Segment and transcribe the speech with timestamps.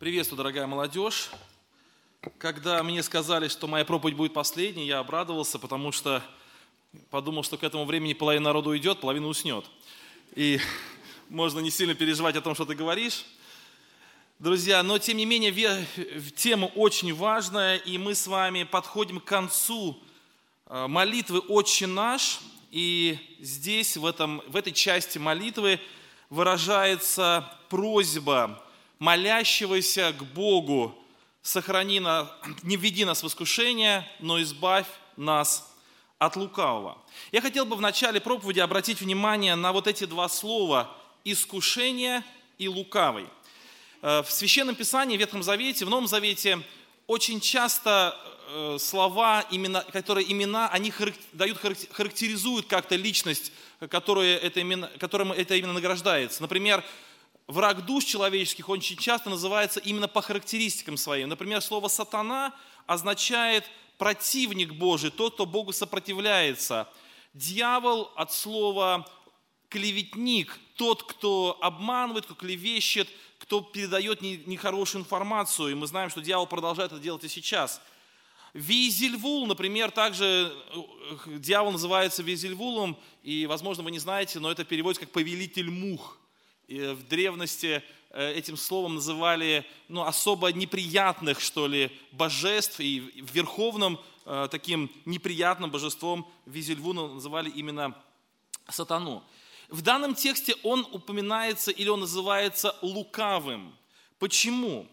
[0.00, 1.28] Приветствую, дорогая молодежь.
[2.38, 6.22] Когда мне сказали, что моя проповедь будет последней, я обрадовался, потому что
[7.10, 9.66] подумал, что к этому времени половина народу уйдет, половина уснет.
[10.34, 10.58] И
[11.28, 13.26] можно не сильно переживать о том, что ты говоришь.
[14.38, 15.84] Друзья, но тем не менее
[16.34, 20.02] тема очень важная, и мы с вами подходим к концу
[20.64, 22.40] э, молитвы «Отче наш»,
[22.70, 25.78] и здесь, в, этом, в этой части молитвы,
[26.30, 28.64] выражается просьба
[29.00, 30.96] молящегося к Богу,
[31.42, 32.28] сохрани нас,
[32.62, 34.86] не введи нас в искушение, но избавь
[35.16, 35.74] нас
[36.18, 36.98] от лукавого.
[37.32, 40.94] Я хотел бы в начале проповеди обратить внимание на вот эти два слова
[41.24, 42.22] «искушение»
[42.58, 43.26] и «лукавый».
[44.02, 46.60] Э, в Священном Писании, в Ветхом Завете, в Новом Завете
[47.06, 48.14] очень часто
[48.48, 50.92] э, слова, именно, которые имена, они
[51.32, 51.58] дают,
[51.90, 53.50] характеризуют как-то личность,
[53.88, 56.42] которая это именно, которым это именно награждается.
[56.42, 56.84] Например,
[57.50, 61.28] враг душ человеческих очень часто называется именно по характеристикам своим.
[61.28, 62.54] Например, слово «сатана»
[62.86, 63.64] означает
[63.98, 66.88] противник Божий, тот, кто Богу сопротивляется.
[67.34, 69.06] Дьявол от слова
[69.68, 73.08] клеветник, тот, кто обманывает, кто клевещет,
[73.38, 75.70] кто передает нехорошую информацию.
[75.70, 77.80] И мы знаем, что дьявол продолжает это делать и сейчас.
[78.52, 85.04] Визельвул, например, также э, дьявол называется Визельвулом, и, возможно, вы не знаете, но это переводится
[85.04, 86.19] как повелитель мух.
[86.70, 93.00] И в древности э, этим словом называли ну, особо неприятных, что ли, божеств, и
[93.32, 98.00] верховным э, таким неприятным божеством Визельвуна называли именно
[98.68, 99.24] сатану.
[99.68, 103.76] В данном тексте он упоминается или он называется лукавым.
[104.20, 104.86] Почему?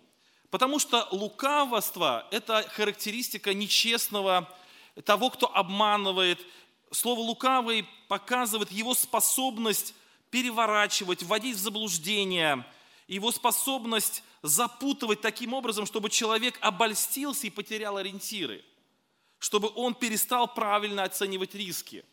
[0.49, 4.51] Потому что лукавство– это характеристика нечестного,
[5.05, 6.43] того, кто обманывает.
[6.89, 9.93] Слово «лукавый» показывает его способность
[10.29, 12.65] переворачивать, вводить в заблуждение,
[13.07, 18.63] его способность запутывать таким образом, чтобы человек обольстился и потерял ориентиры,
[19.39, 22.03] чтобы он перестал правильно оценивать риски.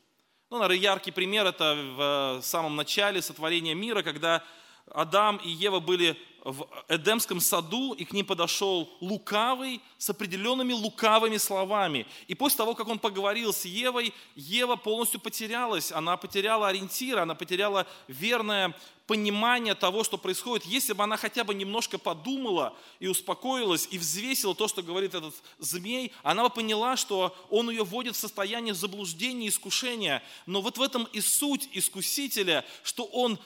[0.50, 4.44] Ну, наверное, яркий пример– это в самом начале сотворения мира, когда
[4.90, 11.38] Адам и Ева были в Эдемском саду, и к ним подошел лукавый с определенными лукавыми
[11.38, 12.06] словами.
[12.28, 17.34] И после того, как он поговорил с Евой, Ева полностью потерялась, она потеряла ориентир, она
[17.34, 20.66] потеряла верное понимание того, что происходит.
[20.66, 25.34] Если бы она хотя бы немножко подумала и успокоилась, и взвесила то, что говорит этот
[25.58, 30.22] змей, она бы поняла, что он ее вводит в состояние заблуждения, искушения.
[30.44, 33.38] Но вот в этом и суть искусителя, что он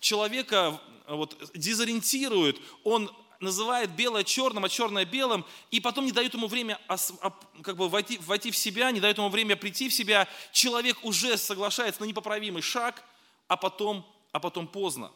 [0.00, 3.10] человека вот, дезориентирует, он
[3.40, 6.80] называет белое черным, а черное белым, и потом не дает ему время
[7.62, 10.28] как бы войти, войти в себя, не дает ему время прийти в себя.
[10.52, 13.04] Человек уже соглашается на непоправимый шаг,
[13.46, 15.12] а потом, а потом поздно.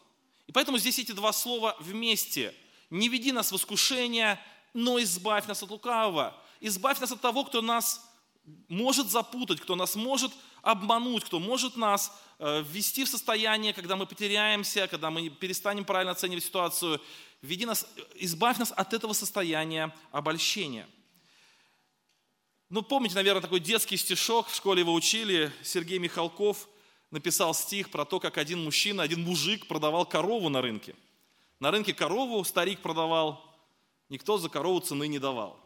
[0.47, 2.55] И поэтому здесь эти два слова вместе.
[2.91, 4.39] Не веди нас в искушение,
[4.75, 6.37] но избавь нас от лукавого.
[6.61, 8.09] Избавь нас от того, кто нас
[8.69, 10.33] может запутать, кто нас может
[10.63, 16.13] обмануть, кто может нас э, ввести в состояние, когда мы потеряемся, когда мы перестанем правильно
[16.13, 17.01] оценивать ситуацию.
[17.41, 17.87] Веди нас,
[18.17, 20.89] избавь нас от этого состояния обольщения.
[22.69, 26.69] Ну, помните, наверное, такой детский стишок, в школе его учили, Сергей Михалков
[27.11, 30.97] написал стих про то, как один мужчина, один мужик продавал корову на рынке.
[31.61, 33.45] На рынке корову старик продавал,
[34.09, 35.62] никто за корову цены не давал.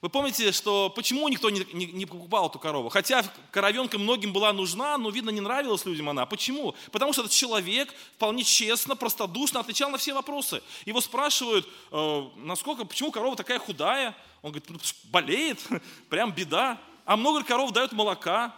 [0.00, 2.88] Вы помните, что почему никто не, не, не покупал эту корову?
[2.88, 6.24] Хотя коровенка многим была нужна, но, видно, не нравилась людям она.
[6.24, 6.74] Почему?
[6.92, 10.62] Потому что этот человек вполне честно, простодушно отвечал на все вопросы.
[10.86, 14.16] Его спрашивают, э, насколько, почему корова такая худая?
[14.42, 15.58] Он говорит, ну, болеет,
[16.08, 16.80] прям беда.
[17.04, 18.54] А много коров дают молока.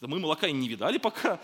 [0.00, 1.40] Мы молока и не видали пока.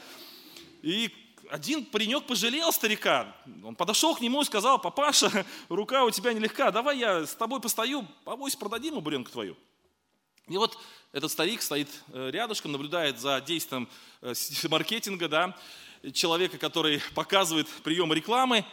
[0.83, 1.13] И
[1.51, 3.35] один паренек пожалел старика.
[3.65, 7.61] Он подошел к нему и сказал, папаша, рука у тебя нелегка, давай я с тобой
[7.61, 9.57] постою, авось продадим ему буренку твою.
[10.47, 10.79] И вот
[11.13, 13.89] этот старик стоит э, рядышком, наблюдает за действием
[14.23, 14.33] э,
[14.69, 15.57] маркетинга, да,
[16.13, 18.65] человека, который показывает приемы рекламы.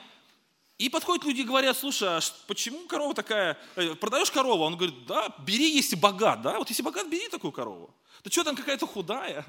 [0.78, 4.64] И подходят люди и говорят, слушай, а почему корова такая, э, продаешь корову?
[4.64, 7.94] Он говорит, да, бери, если богат, да, вот если богат, бери такую корову.
[8.24, 9.46] Да что там какая-то худая?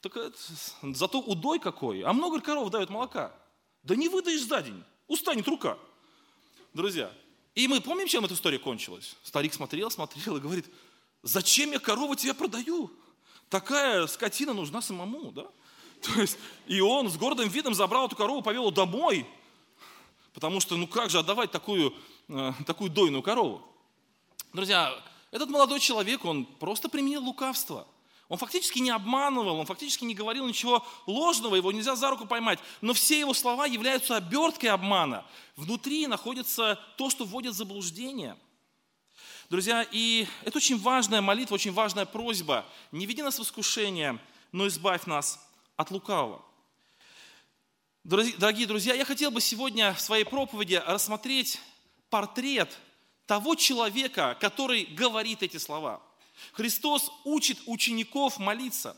[0.00, 0.16] Так
[0.82, 2.02] зато удой какой.
[2.02, 3.32] А много коров дают молока?
[3.82, 4.82] Да не выдаешь за день.
[5.08, 5.78] Устанет рука.
[6.72, 7.12] Друзья,
[7.54, 9.16] и мы помним, чем эта история кончилась?
[9.22, 10.66] Старик смотрел, смотрел и говорит,
[11.22, 12.90] зачем я корову тебе продаю?
[13.48, 15.46] Такая скотина нужна самому, да?
[16.00, 19.26] То есть, и он с гордым видом забрал эту корову, повел ее домой,
[20.32, 21.92] потому что, ну как же отдавать такую,
[22.28, 23.60] э, такую дойную корову?
[24.54, 24.94] Друзья,
[25.30, 27.86] этот молодой человек, он просто применил лукавство–
[28.30, 32.60] Он фактически не обманывал, он фактически не говорил ничего ложного, его нельзя за руку поймать.
[32.80, 35.26] Но все его слова являются оберткой обмана.
[35.56, 38.36] Внутри находится то, что вводит в заблуждение.
[39.50, 42.64] Друзья, и это очень важная молитва, очень важная просьба.
[42.92, 44.16] Не веди нас в искушение,
[44.52, 45.44] но избавь нас
[45.76, 46.40] от лукавого.
[48.04, 51.60] Дорогие друзья, я хотел бы сегодня в своей проповеди рассмотреть
[52.10, 52.78] портрет
[53.26, 56.00] того человека, который говорит эти слова–
[56.52, 58.96] Христос учит учеников молиться.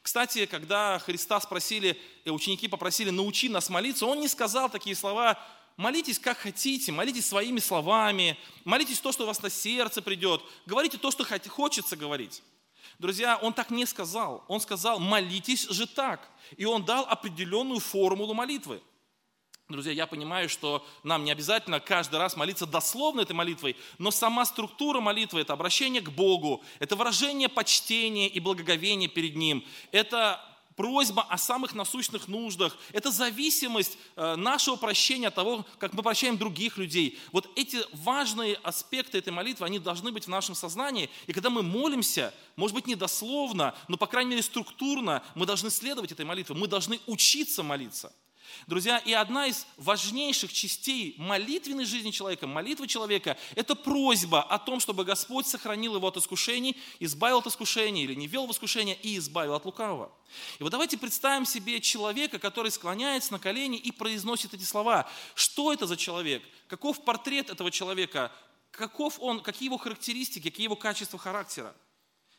[0.00, 5.38] Кстати, когда Христа спросили, и ученики попросили, научи нас молиться, Он не сказал такие слова,
[5.76, 10.98] молитесь как хотите, молитесь своими словами, молитесь то, что у вас на сердце придет, говорите
[10.98, 12.42] то, что хочется говорить.
[12.98, 14.44] Друзья, Он так не сказал.
[14.48, 16.28] Он сказал, молитесь же так.
[16.56, 18.82] И Он дал определенную формулу молитвы.
[19.68, 24.44] Друзья, я понимаю, что нам не обязательно каждый раз молиться дословно этой молитвой, но сама
[24.44, 30.40] структура молитвы– это обращение к Богу, это выражение почтения и благоговения перед Ним, это
[30.76, 36.36] просьба о самых насущных нуждах, это зависимость э, нашего прощения от того, как мы прощаем
[36.36, 37.18] других людей.
[37.30, 41.10] Вот эти важные аспекты этой молитвы, они должны быть в нашем сознании.
[41.26, 45.70] И когда мы молимся, может быть, не дословно, но, по крайней мере, структурно, мы должны
[45.70, 48.12] следовать этой молитве, мы должны учиться молиться.
[48.66, 54.80] Друзья, и одна из важнейших частей молитвенной жизни человека, молитвы человека, это просьба о том,
[54.80, 59.18] чтобы Господь сохранил его от искушений, избавил от искушений или не вел в искушение и
[59.18, 60.12] избавил от лукавого.
[60.58, 65.08] И вот давайте представим себе человека, который склоняется на колени и произносит эти слова.
[65.34, 66.42] Что это за человек?
[66.68, 68.32] Каков портрет этого человека?
[68.70, 71.74] Каков он, какие его характеристики, какие его качества характера?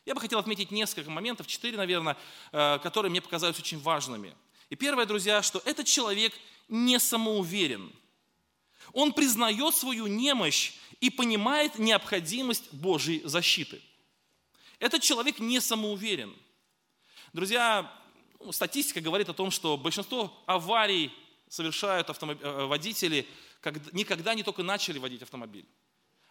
[0.06, 2.16] Я бы хотел отметить несколько моментов, четыре, наверное,
[2.52, 4.34] э, которые мне показались очень важными–
[4.74, 6.32] и первое, друзья, что этот человек
[6.68, 7.92] не самоуверен.
[8.92, 13.80] Он признает свою немощь и понимает необходимость Божьей защиты.
[14.80, 16.34] Этот человек не самоуверен.
[17.32, 17.88] Друзья,
[18.40, 21.12] ну, статистика говорит о том, что большинство аварий
[21.48, 22.42] совершают автомоб...
[22.42, 23.28] Э, водители,
[23.92, 25.66] никогда не только начали водить автомобиль.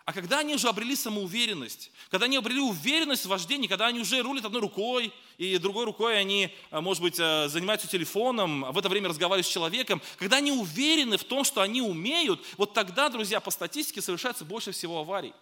[0.05, 4.21] А когда они уже обрели самоуверенность, когда они обрели уверенность в вождении, когда они уже
[4.21, 8.77] рулят одной рукой, и другой рукой они, а, может быть, а, занимаются телефоном, а в
[8.77, 13.07] это время разговаривают с человеком, когда они уверены в том, что они умеют, вот тогда,
[13.07, 15.33] друзья, по статистике совершается больше всего аварий.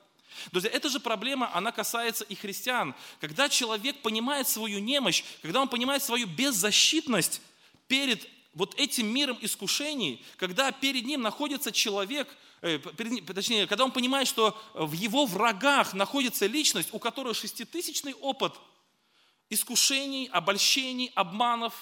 [0.51, 2.93] Друзья, эта же проблема, она касается и христиан.
[3.19, 7.41] Когда человек понимает свою немощь, когда он понимает свою беззащитность
[7.87, 12.27] перед вот этим миром искушений, когда перед ним находится человек,
[12.61, 18.53] точнее, когда он понимает, что в его врагах находится личность, у которой шеститысячный опыт
[19.49, 21.73] искушений, обольщений, обманов,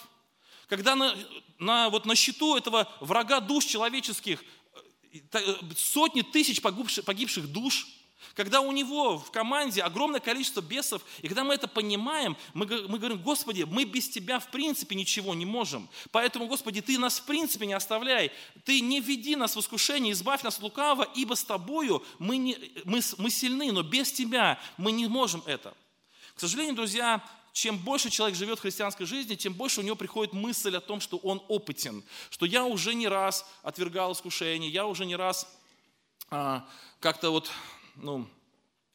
[0.67, 1.15] когда на,
[1.57, 4.43] на, вот на счету этого врага душ человеческих
[5.11, 7.87] э, э, сотни тысяч погибших, погибших душ–
[8.36, 13.00] когда у него в команде огромное количество бесов, и когда мы это понимаем, мы, мы
[13.00, 15.89] говорим, Господи, мы без Тебя в принципе ничего не можем.
[16.12, 18.31] Поэтому, Господи, Ты нас в принципе не оставляй.
[18.66, 22.57] Ты не веди нас в искушение, избавь нас от лукавого, ибо с Тобою мы, не,
[22.86, 25.74] мы, мы сильны, но без Тебя мы не можем это.
[26.36, 27.24] К сожалению, друзья,
[27.54, 31.01] чем больше человек живет в христианской жизни, тем больше у него приходит мысль о том,
[31.01, 35.48] что он опытен, что я уже не раз отвергал искушение, я уже не раз
[36.30, 36.68] а,
[37.00, 37.51] как-то вот
[38.01, 38.27] ну,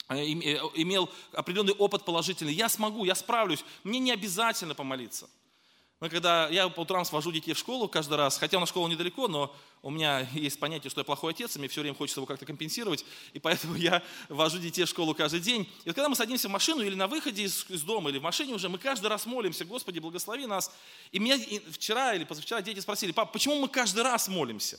[0.08, 2.52] э, э, имел определенный опыт положительный.
[2.52, 3.64] Я смогу, я справлюсь.
[3.82, 5.28] Мне не обязательно помолиться.
[6.00, 9.26] Но когда я по утрам свожу детей в школу каждый раз, хотя на школу недалеко,
[9.26, 12.26] но у меня есть понятие, что я плохой отец, и мне все время хочется его
[12.26, 15.62] как-то компенсировать, и поэтому я вожу детей в школу каждый день.
[15.84, 18.22] И вот когда мы садимся в машину или на выходе из, из дома, или в
[18.22, 20.70] машине уже, мы каждый раз молимся, Господи, благослови нас.
[21.10, 21.38] И меня
[21.70, 24.78] вчера или позавчера дети спросили, пап, почему мы каждый раз молимся?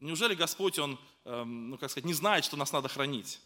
[0.00, 3.40] Неужели Господь, Он, ну как сказать, не знает, что нас надо хранить?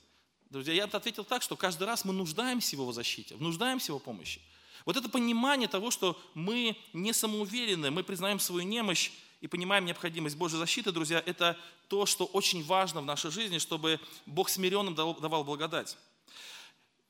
[0.51, 3.99] Друзья, я ответил так, что каждый раз мы нуждаемся в Его защите, нуждаемся в Его
[3.99, 4.41] помощи.
[4.85, 10.37] Вот это понимание того, что мы не самоуверены, мы признаем свою немощь и понимаем необходимость
[10.37, 15.45] Божьей защиты, друзья, это то, что очень важно в нашей жизни, чтобы Бог смиренным давал
[15.45, 15.97] благодать.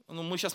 [0.09, 0.55] Ну, мы сейчас,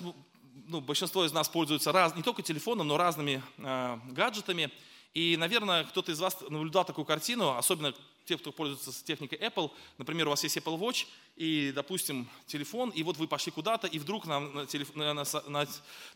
[0.67, 4.71] ну, большинство из нас пользуются раз, не только телефоном, но разными э, гаджетами.
[5.13, 7.93] И, наверное, кто-то из вас наблюдал такую картину, особенно
[8.29, 13.01] те, кто пользуется техникой Apple, например, у вас есть Apple Watch и, допустим, телефон, и
[13.01, 15.67] вот вы пошли куда-то, и вдруг на, на, на, на,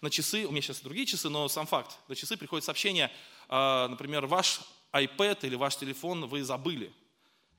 [0.01, 3.11] на часы, у меня сейчас другие часы, но сам факт, на часы приходит сообщение,
[3.49, 6.93] э, например, ваш iPad или ваш телефон вы забыли.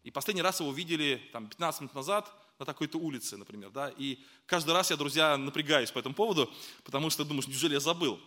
[0.05, 3.71] И последний раз его видели там, 15 минут назад на такой-то улице, например.
[3.71, 3.93] Да?
[3.99, 6.49] И каждый раз я, друзья, напрягаюсь по этому поводу,
[6.85, 8.21] потому что думаю, неужели я забыл?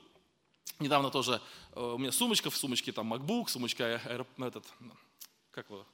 [0.79, 1.41] Недавно тоже
[1.72, 4.01] э, у меня сумочка, в сумочке там MacBook, сумочка
[4.39, 4.65] этот,
[5.51, 5.86] как его,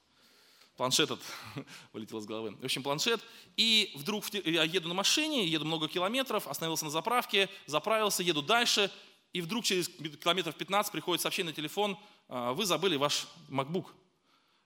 [0.76, 1.24] планшет этот
[1.94, 2.56] вылетел из головы.
[2.60, 3.22] В общем, планшет.
[3.58, 8.92] И вдруг я еду на машине, еду много километров, остановился на заправке, заправился, еду дальше,
[9.34, 11.98] и вдруг через километров 15 приходит сообщение на телефон,
[12.30, 13.88] «А, вы забыли ваш MacBook.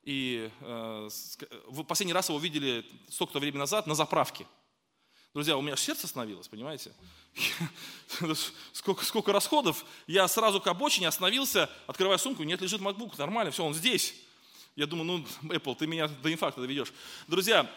[0.03, 1.09] И э,
[1.67, 4.47] в последний раз его видели столько-то времени назад на заправке.
[5.33, 6.93] Друзья, у меня сердце остановилось, понимаете?
[8.71, 9.85] Сколько, сколько расходов.
[10.07, 14.15] Я сразу к обочине остановился, открываю сумку, нет, лежит MacBook, нормально, все, он здесь.
[14.77, 15.05] Я думаю,
[15.41, 16.93] ну, Apple, ты меня до инфаркта доведешь.
[17.27, 17.67] Друзья,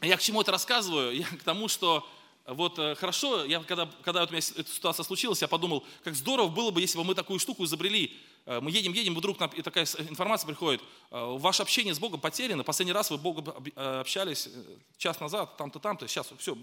[0.00, 1.14] я к чему это рассказываю?
[1.14, 2.08] Я к тому, что
[2.46, 6.14] вот э, хорошо, я, когда, когда вот у меня эта ситуация случилась, я подумал, как
[6.14, 8.16] здорово было бы, если бы мы такую штуку изобрели.
[8.46, 10.80] Э, мы едем, едем, вдруг нам, такая информация приходит.
[11.10, 12.64] Э, ваше общение с Богом потеряно.
[12.64, 14.48] Последний раз вы Богом общались
[14.96, 16.08] час назад, там-то, там-то.
[16.08, 16.56] Сейчас все,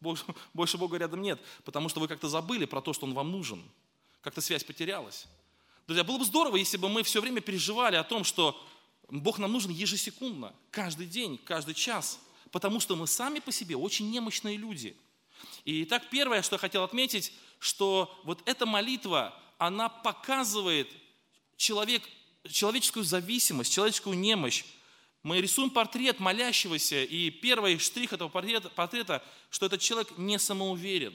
[0.54, 1.40] больше Бога рядом нет.
[1.64, 3.64] Потому что вы как-то забыли про то, что Он вам нужен.
[4.20, 5.26] Как-то связь потерялась.
[5.88, 8.56] Друзья, было бы здорово, если бы мы все время переживали о том, что
[9.08, 14.10] Бог нам нужен ежесекундно, каждый день, каждый час, потому что мы сами по себе очень
[14.10, 14.96] немощные люди.
[15.64, 20.88] И так первое, что я хотел отметить, что вот эта молитва, она показывает
[21.56, 22.02] человек,
[22.48, 24.64] человеческую зависимость, человеческую немощь.
[25.22, 31.14] Мы рисуем портрет молящегося, и первый штрих этого портрета, портрета что этот человек не самоуверен.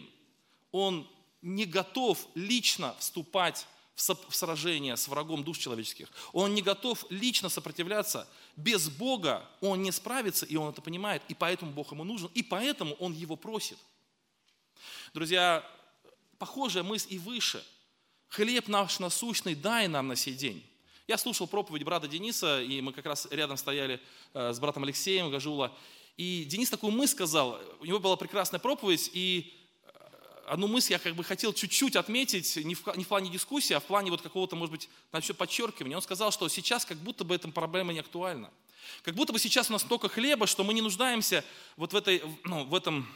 [0.72, 1.08] Он
[1.42, 3.68] не готов лично вступать
[3.98, 6.08] в сражение с врагом душ человеческих.
[6.32, 8.28] Он не готов лично сопротивляться.
[8.56, 12.44] Без Бога он не справится, и он это понимает, и поэтому Бог ему нужен, и
[12.44, 13.80] поэтому он его просит.
[15.16, 15.68] Друзья,
[16.38, 17.66] похожая мысль и выше.
[18.30, 20.64] Хлеб наш насущный дай нам на сей день.
[21.08, 24.00] Я слушал проповедь брата Дениса, и мы как раз рядом стояли
[24.34, 25.76] э, с братом Алексеем Гажула.
[26.18, 29.54] И Денис такую мысль сказал, у него была прекрасная проповедь, и
[30.48, 33.80] одну мысль я как бы хотел чуть-чуть отметить, не в, не в плане дискуссии, а
[33.80, 35.96] в плане вот какого-то, может быть, насчет подчеркивания.
[35.96, 38.52] Он сказал, что сейчас как будто бы эта проблема не актуальна.
[39.04, 41.44] Как будто бы сейчас у нас столько хлеба, что мы не нуждаемся
[41.76, 43.08] вот в этой, ну, в этом,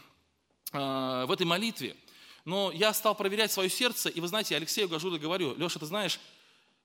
[0.73, 1.95] э, в этой молитве.
[2.43, 6.19] Но я стал проверять свое сердце, и вы знаете, Алексею Гажуду говорю, Леша, ты знаешь,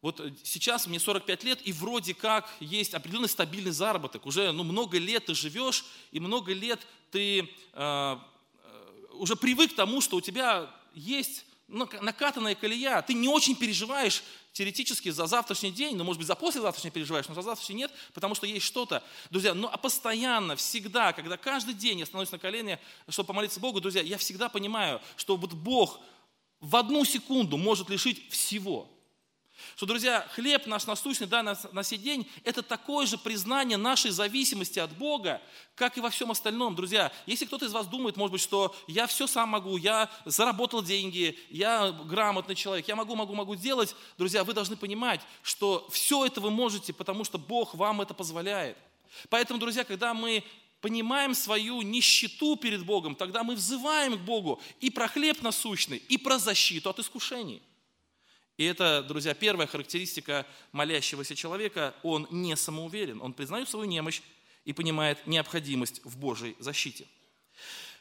[0.02, 4.26] вот сейчас мне 45 лет, и вроде как есть определенный стабильный заработок.
[4.26, 8.16] Уже ну, много лет ты живешь, и много лет ты э,
[9.18, 15.10] уже привык к тому, что у тебя есть накатанная колея, ты не очень переживаешь теоретически
[15.10, 18.46] за завтрашний день, ну, может быть, за послезавтрашний переживаешь, но за завтрашний нет, потому что
[18.46, 19.02] есть что-то.
[19.30, 23.80] Друзья, ну, а постоянно, всегда, когда каждый день я становлюсь на колени, чтобы помолиться Богу,
[23.80, 26.00] друзья, я всегда понимаю, что вот Бог
[26.60, 28.88] в одну секунду может лишить всего–
[29.74, 34.10] что, друзья, хлеб наш насущный, да, на, на сей день, это такое же признание нашей
[34.10, 35.40] зависимости от Бога,
[35.74, 36.74] как и во всем остальном.
[36.74, 40.82] Друзья, если кто-то из вас думает, может быть, что я все сам могу, я заработал
[40.82, 46.24] деньги, я грамотный человек, я могу, могу, могу делать, друзья, вы должны понимать, что все
[46.26, 48.76] это вы можете, потому что Бог вам это позволяет.
[49.28, 50.44] Поэтому, друзья, когда мы
[50.80, 56.18] понимаем свою нищету перед Богом, тогда мы взываем к Богу и про хлеб насущный, и
[56.18, 57.62] про защиту от искушений.
[58.56, 61.94] И это, друзья, первая характеристика молящегося человека.
[62.02, 64.22] Он не самоуверен, он признает свою немощь
[64.64, 67.06] и понимает необходимость в Божьей защите.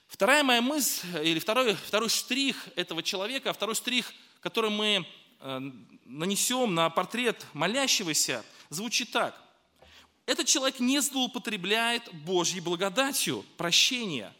[0.07, 5.05] Вторая моя мысль, или второй, второй штрих этого человека, второй штрих, который мы
[5.41, 5.59] э,
[6.05, 9.41] нанесем на портрет молящегося, звучит так.
[10.25, 14.33] Этот человек не злоупотребляет Божьей благодатью прощения.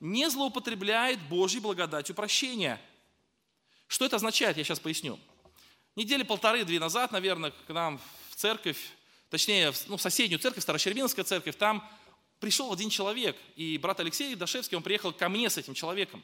[0.00, 2.80] Не злоупотребляет Божьей благодатью прощения.
[3.86, 5.18] Что это означает, я сейчас поясню.
[5.96, 8.78] Недели полторы-две назад, наверное, к нам в церковь,
[9.28, 11.86] точнее, ну, в соседнюю церковь, Старощербинская церковь, там
[12.38, 16.22] пришел один человек, и брат Алексей Дашевский, он приехал ко мне с этим человеком.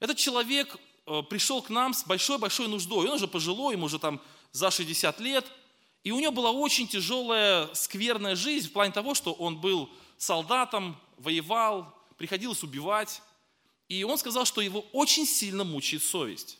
[0.00, 3.06] Этот человек э, пришел к нам с большой-большой нуждой.
[3.06, 4.20] Он уже пожилой, ему уже там
[4.52, 5.44] за 60 лет.
[6.02, 10.98] И у него была очень тяжелая, скверная жизнь в плане того, что он был солдатом,
[11.18, 13.22] воевал, приходилось убивать.
[13.88, 16.58] И он сказал, что его очень сильно мучает совесть.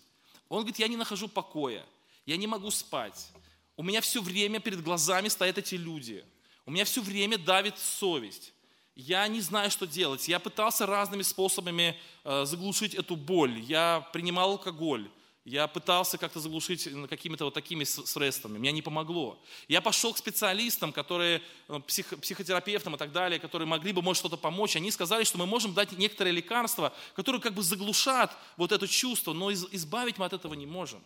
[0.50, 1.84] Он говорит, я не нахожу покоя
[2.26, 3.30] я не могу спать.
[3.76, 6.24] У меня все время перед глазами стоят эти люди.
[6.66, 8.52] У меня все время давит совесть.
[8.94, 10.28] Я не знаю, что делать.
[10.28, 13.58] Я пытался разными способами э, заглушить эту боль.
[13.60, 15.10] Я принимал алкоголь.
[15.44, 18.56] Я пытался как-то заглушить какими-то вот такими средствами.
[18.56, 19.42] Мне не помогло.
[19.68, 24.20] Я пошел к специалистам, которые, э, псих, психотерапевтам и так далее, которые могли бы, может,
[24.20, 24.76] что-то помочь.
[24.76, 29.32] Они сказали, что мы можем дать некоторые лекарства, которые как бы заглушат вот это чувство,
[29.32, 31.02] но избавить мы от этого не можем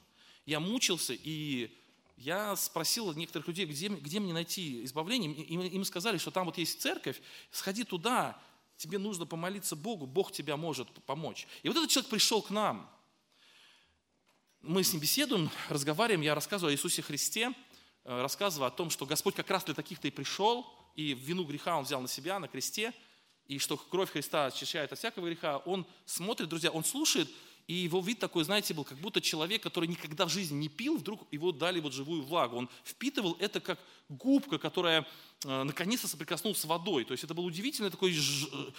[0.49, 1.71] я мучился, и
[2.17, 5.31] я спросил некоторых людей, где, где мне найти избавление.
[5.31, 8.40] Им, им сказали, что там вот есть церковь, сходи туда,
[8.78, 11.47] тебе нужно помолиться Богу, Бог тебя может помочь.
[11.62, 12.90] И вот этот человек пришел к нам.
[14.62, 17.52] Мы с ним беседуем, разговариваем, я рассказываю о Иисусе Христе,
[18.05, 21.76] э, рассказываю о том, что Господь как раз для таких-то и пришел, и вину греха
[21.76, 22.95] он взял на себя на кресте,
[23.49, 27.28] и что кровь Христа очищает от всякого греха, он смотрит, друзья, он слушает,
[27.68, 30.96] и его вид такой, знаете, был, как будто человек, который никогда в жизни не пил,
[30.96, 32.56] вдруг его дали вот живую влагу.
[32.56, 35.06] Он впитывал это как губка, которая
[35.44, 37.04] э, наконец-то соприкоснулась с водой.
[37.04, 38.10] То есть это было удивительное такое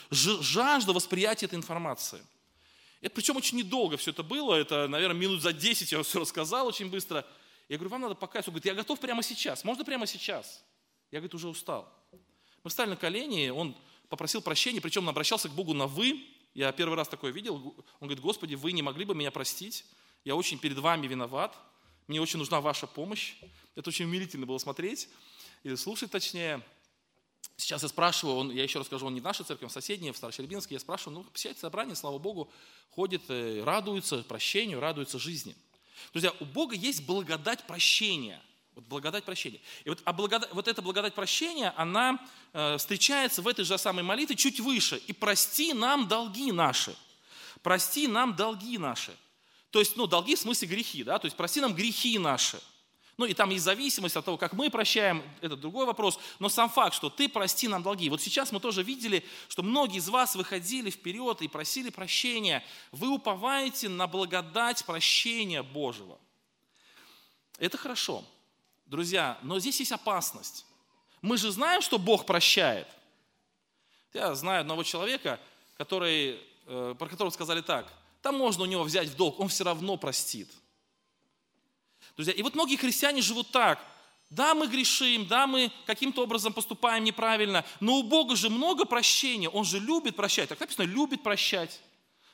[0.09, 2.19] жажда восприятия этой информации.
[2.99, 6.65] Это причем очень недолго все это было, это, наверное, минут за 10 я все рассказал
[6.65, 7.23] очень быстро.
[7.69, 8.49] Я говорю, вам надо покаяться.
[8.49, 10.63] Он говорит, я готов прямо сейчас, можно прямо сейчас?
[11.11, 11.93] Я, говорит, уже устал.
[12.63, 13.77] Мы встали на колени, он
[14.09, 17.55] попросил прощения, причем он обращался к Богу на «вы», я первый раз такое видел.
[17.99, 19.85] Он говорит, Господи, вы не могли бы меня простить?
[20.25, 21.57] Я очень перед вами виноват.
[22.07, 23.35] Мне очень нужна ваша помощь.
[23.75, 25.09] Это очень умилительно было смотреть,
[25.63, 26.61] или слушать точнее.
[27.55, 30.11] Сейчас я спрашиваю, он, я еще расскажу, он не в нашей церкви, он в соседней,
[30.11, 30.75] в Старощербинске.
[30.75, 32.51] Я спрашиваю, ну, посещайте собрание, слава Богу,
[32.89, 35.55] ходит, э, радуется прощению, радуется жизни.
[36.13, 38.41] Друзья, у Бога есть благодать прощения–
[38.79, 39.59] вот благодать прощения.
[39.83, 42.19] И вот, а благодать, вот эта благодать прощения, она
[42.53, 45.01] э, встречается в этой же самой молитве чуть выше.
[45.07, 46.95] «И прости нам долги наши».
[47.61, 49.13] Прости нам долги наши.
[49.69, 52.59] То есть, ну, долги в смысле грехи, да, то есть прости нам грехи наши.
[53.17, 56.17] Ну, и там есть зависимость от того, как мы прощаем, это другой вопрос.
[56.39, 58.09] Но сам факт, что ты прости нам долги.
[58.09, 62.63] Вот сейчас мы тоже видели, что многие из вас выходили вперед и просили прощения.
[62.93, 66.17] Вы уповаете на благодать прощения Божьего.
[67.57, 68.23] Это хорошо.
[68.89, 70.65] Друзья, но здесь есть опасность.
[71.21, 72.87] Мы же знаем, что Бог прощает.
[74.13, 75.39] Я знаю одного человека,
[75.77, 77.87] который, э, про которого сказали так,
[78.23, 80.49] там можно у него взять в долг, он все равно простит.
[82.15, 83.79] Друзья, и вот многие христиане живут так.
[84.31, 89.49] Да, мы грешим, да, мы каким-то образом поступаем неправильно, но у Бога же много прощения,
[89.49, 90.49] Он же любит прощать.
[90.49, 91.79] Так написано, любит прощать.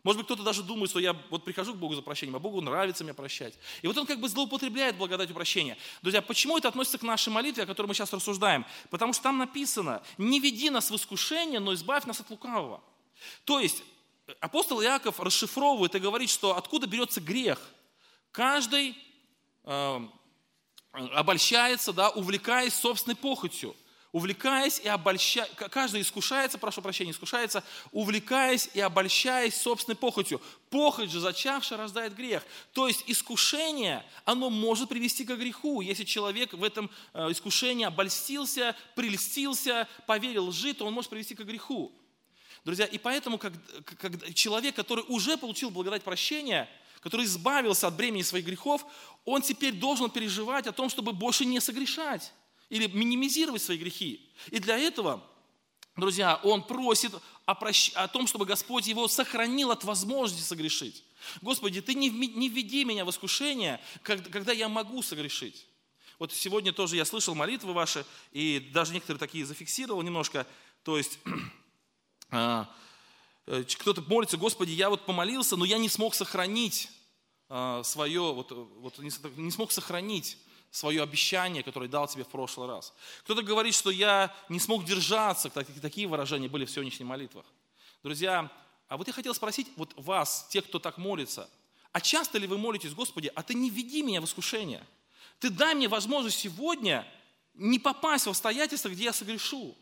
[0.05, 2.61] Может быть, кто-то даже думает, что я вот прихожу к Богу за прощением, а Богу
[2.61, 3.55] нравится меня прощать.
[3.81, 5.79] И вот он как бы злоупотребляет благодатью прощения.
[6.03, 8.67] Друзья, почему это относится к нашей молитве, о которой мы сейчас рассуждаем?
[8.91, 12.83] Потому что там написано, не веди нас в искушение, но избавь нас от лукавого.
[13.45, 13.81] То есть,
[14.41, 17.59] апостол Иаков расшифровывает и говорит, что откуда берется грех.
[18.31, 18.95] Каждый
[19.63, 20.07] э,
[20.91, 23.75] обольщается, да, увлекаясь собственной похотью
[24.15, 30.41] увлекаясь и обольщаясь, каждый искушается, прошу прощения, искушается, увлекаясь и обольщаясь собственной похотью.
[30.69, 32.41] Похоть же зачавшая рождает грех.
[32.71, 35.81] То есть искушение, оно может привести к греху.
[35.81, 41.41] Если человек в этом э, искушении обольстился, прельстился, поверил лжи, то он может привести к
[41.41, 41.91] греху.
[42.63, 43.51] Друзья, и поэтому, как,
[43.99, 46.69] как человек, который уже получил благодать прощения,
[47.01, 48.85] который избавился от бремени своих грехов,
[49.25, 52.31] он теперь должен переживать о том, чтобы больше не согрешать
[52.69, 54.29] или минимизировать свои грехи.
[54.51, 55.23] И для этого,
[55.95, 57.13] друзья, он просит
[57.45, 57.91] о, прощ...
[57.95, 61.03] о том, чтобы Господь его сохранил от возможности согрешить.
[61.41, 65.67] Господи, Ты не, не введи меня в искушение, когда я могу согрешить.
[66.17, 70.47] Вот сегодня тоже я слышал молитвы ваши, и даже некоторые такие зафиксировал немножко.
[70.83, 71.19] То есть
[72.31, 72.73] а,
[73.47, 76.89] э, кто-то молится, Господи, я вот помолился, но я не смог сохранить
[77.49, 80.37] а, свое, вот, вот не смог сохранить
[80.75, 82.93] свое обещание, которое дал тебе в прошлый раз.
[83.23, 87.45] Кто-то говорит, что я не смог держаться, такие выражения были в сегодняшних молитвах.
[88.03, 88.51] Друзья,
[88.89, 91.49] а вот я хотел спросить вот вас, тех, кто так молится,
[91.93, 94.85] а часто ли вы молитесь, Господи, а ты не веди меня в искушение.
[95.39, 97.07] Ты дай мне возможность сегодня
[97.53, 99.77] не попасть в обстоятельства, где я согрешу.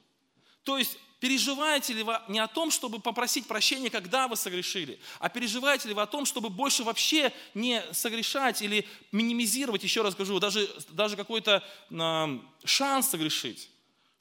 [0.64, 5.30] То есть Переживаете ли вы не о том, чтобы попросить прощения, когда вы согрешили, а
[5.30, 10.38] переживаете ли вы о том, чтобы больше вообще не согрешать или минимизировать, еще раз скажу,
[10.42, 13.70] даже, даже какой-то э, шанс согрешить?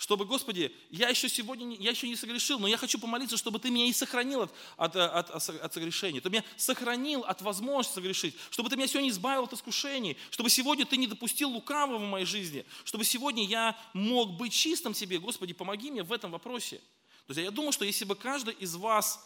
[0.02, 3.70] Чтобы, Господи, я еще сегодня я еще не согрешил, но я хочу помолиться, чтобы Ты
[3.70, 6.20] меня и сохранил от, от, от, от согрешения.
[6.20, 8.34] Ты меня сохранил от возможности согрешить.
[8.50, 10.16] Чтобы Ты меня сегодня избавил от искушений.
[10.30, 12.66] Чтобы сегодня Ты не допустил лукавого в моей жизни.
[12.82, 15.20] Чтобы сегодня я мог быть чистым Тебе.
[15.20, 16.80] Господи, помоги мне в этом вопросе.
[17.28, 19.24] Друзья, я думаю, что если бы каждый из вас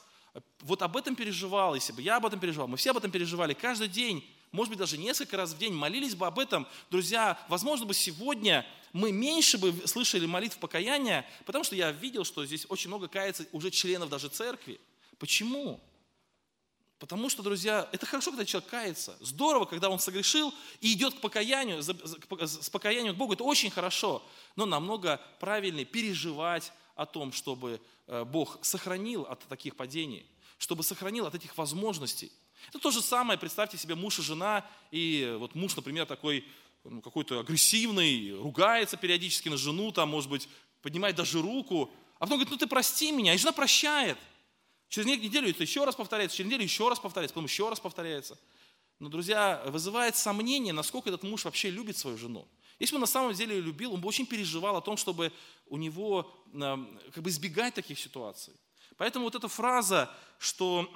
[0.61, 3.55] вот об этом переживал, если бы я об этом переживал, мы все об этом переживали,
[3.55, 4.23] каждый день,
[4.57, 8.67] может быть, даже несколько раз в день молились бы об этом, друзья, возможно бы сегодня
[8.95, 13.47] мы меньше бы слышали молитв покаяния, потому что я видел, что здесь очень много кается
[13.53, 14.81] уже членов даже церкви.
[15.19, 15.79] Почему?
[16.99, 19.19] Потому что, друзья, это хорошо, когда человек кается.
[19.21, 23.35] Здорово, когда он согрешил и идет к покаянию, с покаянием к Богу.
[23.35, 24.23] Это очень хорошо.
[24.57, 30.25] Но намного правильнее переживать о том, чтобы э, Бог сохранил от таких падений,
[30.57, 32.33] чтобы сохранил от этих возможностей.
[32.69, 36.45] Это то же самое, представьте себе муж и жена, и вот муж, например, такой
[36.85, 40.49] ну, какой-то агрессивный, ругается периодически на жену, там, может быть,
[40.83, 44.19] поднимает даже руку, а потом говорит, ну ты прости меня, и жена прощает.
[44.89, 48.39] Через неделю это еще раз повторяется, через неделю еще раз повторяется, потом еще раз повторяется.
[48.99, 52.49] Но, друзья, вызывает сомнение, насколько этот муж вообще любит свою жену.
[52.79, 55.33] Если бы он на самом деле ее любил, он бы очень переживал о том, чтобы
[55.67, 58.55] у него как бы избегать таких ситуаций.
[58.97, 60.91] Поэтому вот эта фраза, что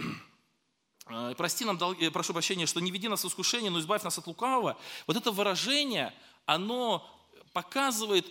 [1.37, 4.27] прости нам, э, прошу прощения, что не веди нас в искушение, но избавь нас от
[4.27, 6.15] лукавого, вот это выражение,
[6.47, 7.09] оно
[7.53, 8.27] показывает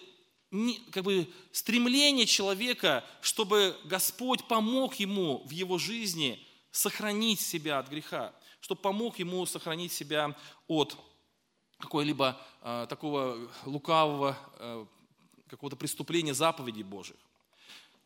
[0.91, 8.33] как бы стремление человека, чтобы Господь помог ему в его жизни сохранить себя от греха,
[8.61, 10.35] чтобы помог ему сохранить себя
[10.67, 10.97] от
[11.77, 14.85] какого-либо э, такого лукавого э,
[15.49, 17.17] какого-то преступления заповедей Божьих.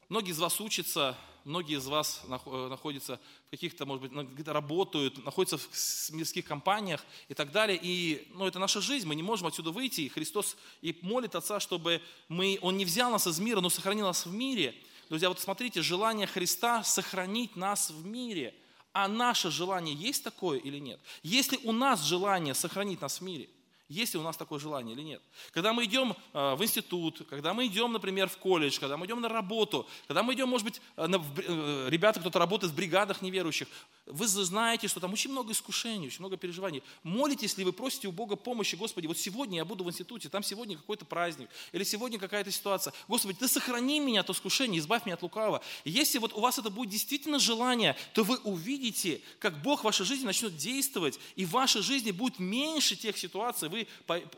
[0.09, 5.57] Многие из вас учатся, многие из вас э, находятся в каких-то, может быть, работают, находятся
[5.57, 7.79] в мирских компаниях и так далее.
[7.81, 10.01] И ну, это наша жизнь, мы не можем отсюда выйти.
[10.01, 14.07] И Христос и молит Отца, чтобы мы, Он не взял нас из мира, но сохранил
[14.07, 14.75] нас в мире.
[15.09, 18.55] Друзья, вот смотрите, желание Христа сохранить нас в мире.
[18.91, 20.99] А наше желание есть такое или нет?
[21.23, 23.49] Если у нас желание сохранить нас в мире–
[23.89, 25.21] есть ли у нас такое желание или нет.
[25.51, 29.21] Когда мы идем э, в институт, когда мы идем, например, в колледж, когда мы идем
[29.21, 33.21] на работу, когда мы идем, может быть, э, на, э, ребята, кто-то работает в бригадах
[33.21, 33.67] неверующих,
[34.05, 36.83] вы знаете, что там очень много искушений, очень много переживаний.
[37.03, 40.43] Молитесь ли вы, просите у Бога помощи, Господи, вот сегодня я буду в институте, там
[40.43, 42.93] сегодня какой-то праздник, или сегодня какая-то ситуация.
[43.07, 45.61] Господи, Ты сохрани меня от искушения, избавь меня от лукавого.
[45.83, 49.83] И если вот у вас это будет действительно желание, то вы увидите, как Бог в
[49.83, 53.82] вашей жизни начнет действовать, и в вашей жизни будет меньше тех ситуаций, вы,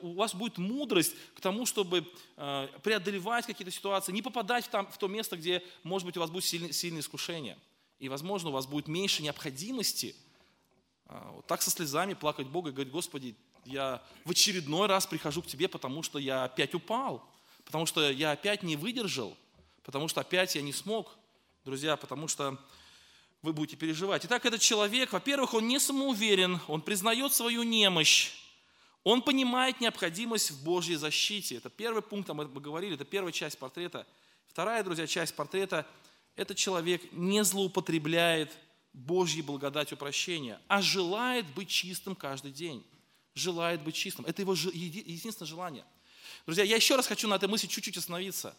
[0.01, 2.05] у вас будет мудрость к тому, чтобы
[2.37, 6.19] э, преодолевать какие-то ситуации, не попадать в, там, в то место, где, может быть, у
[6.19, 7.57] вас будет сильное, сильное искушение.
[7.99, 10.15] И, возможно, у вас будет меньше необходимости
[11.07, 15.41] а, вот так со слезами плакать Бога и говорить, Господи, я в очередной раз прихожу
[15.41, 17.27] к Тебе, потому что я опять упал,
[17.63, 19.35] потому что я опять не выдержал,
[19.83, 21.15] потому что опять я не смог,
[21.63, 22.59] друзья, потому что
[23.41, 24.25] вы будете переживать.
[24.25, 28.31] Итак, этот человек, во-первых, он не самоуверен, он признает свою немощь,
[29.05, 31.55] он понимает необходимость в Божьей защите.
[31.55, 34.05] Это первый пункт, мы говорили, это первая часть портрета.
[34.47, 35.87] Вторая, друзья, часть портрета–
[36.35, 38.51] этот человек не злоупотребляет
[38.93, 42.85] Божьей благодатью прощения, а желает быть чистым каждый день.
[43.33, 44.25] Желает быть чистым.
[44.25, 45.85] Это его единственное желание.
[46.45, 48.55] Друзья, я еще раз хочу на этой мысли чуть-чуть остановиться.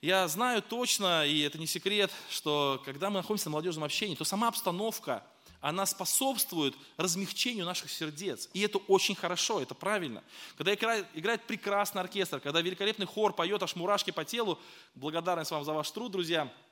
[0.00, 4.24] Я знаю точно, и это не секрет, что когда мы находимся в молодежном общении, то
[4.24, 5.24] сама обстановка,
[5.64, 8.50] она способствует размягчению наших сердец.
[8.52, 10.22] И это очень хорошо, это правильно.
[10.58, 14.58] Когда играет, играет прекрасный оркестр, когда великолепный хор поет аж мурашки по телу,
[14.94, 16.52] благодарность вам за ваш труд, друзья–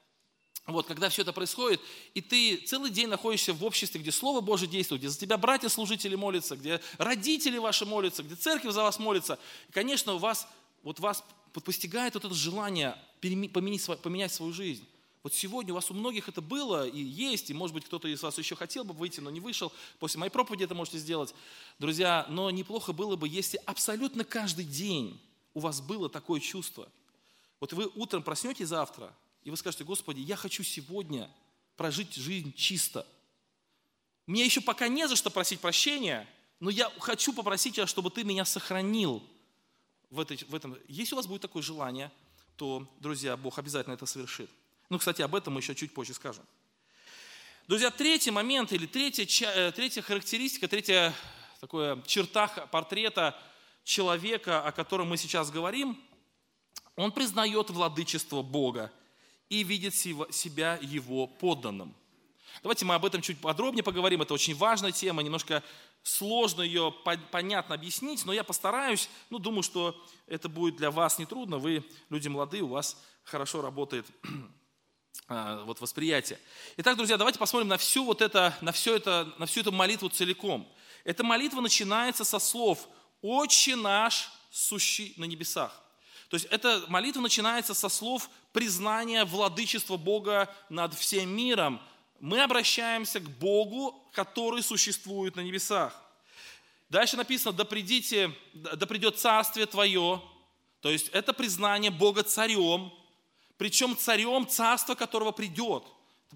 [0.67, 1.81] вот, когда все это происходит,
[2.15, 6.15] и ты целый день находишься в обществе, где Слово Божие действует, где за тебя братья-служители
[6.15, 10.47] молятся, где родители ваши молятся, где церковь за вас молится, и, конечно, у вас,
[10.85, 11.25] вот вас
[11.65, 14.87] постигает вот это желание поменять, свою жизнь.
[15.23, 18.23] Вот сегодня у вас у многих это было и есть, и, может быть, кто-то из
[18.23, 19.73] вас еще хотел бы выйти, но не вышел.
[20.01, 21.33] После моей проповеди это можете сделать.
[21.79, 25.21] Друзья, но неплохо было бы, если абсолютно каждый день
[25.55, 26.91] у вас было такое чувство.
[27.61, 31.31] Вот вы утром проснетесь завтра, и вы скажете, Господи, я хочу сегодня
[31.77, 33.07] прожить жизнь чисто.
[34.27, 38.25] Мне еще пока не за что просить прощения, но я хочу попросить тебя, чтобы ты
[38.25, 39.23] меня сохранил
[40.11, 40.77] в, в этом.
[40.89, 42.11] Если у вас будет такое желание,
[42.57, 44.51] то, друзья, Бог обязательно это совершит.
[44.93, 46.45] Ну, кстати, об этом мы еще чуть позже скажем.
[47.67, 51.15] Друзья, третий момент или третья, э, третья характеристика, третья
[51.63, 53.43] такая черта портрета
[53.85, 55.99] человека, о котором мы сейчас говорим,
[56.95, 58.93] он признает владычество Бога
[59.49, 61.97] и видит себя его подданным.
[62.63, 64.21] Давайте мы об этом чуть подробнее поговорим.
[64.21, 65.63] Это очень важная тема, немножко
[66.03, 66.95] сложно ее
[67.31, 69.09] понятно объяснить, но я постараюсь.
[69.31, 71.57] Ну, думаю, что это будет для вас нетрудно.
[71.57, 74.05] Вы люди молодые, у вас хорошо работает
[75.29, 76.39] вот восприятие.
[76.77, 80.09] Итак, друзья, давайте посмотрим на всю вот это, на все это, на всю эту молитву
[80.09, 80.71] целиком.
[81.05, 82.89] Эта молитва начинается со слов
[83.23, 85.83] «Отче наш, сущий на небесах».
[86.29, 91.81] То есть эта молитва начинается со слов признания владычества Бога над всем миром.
[92.21, 95.95] Мы обращаемся к Богу, который существует на небесах.
[96.89, 100.23] Дальше написано, да, придите, да придет царствие твое.
[100.81, 102.93] То есть это признание Бога царем,
[103.59, 105.85] причем царем царства, которого придет.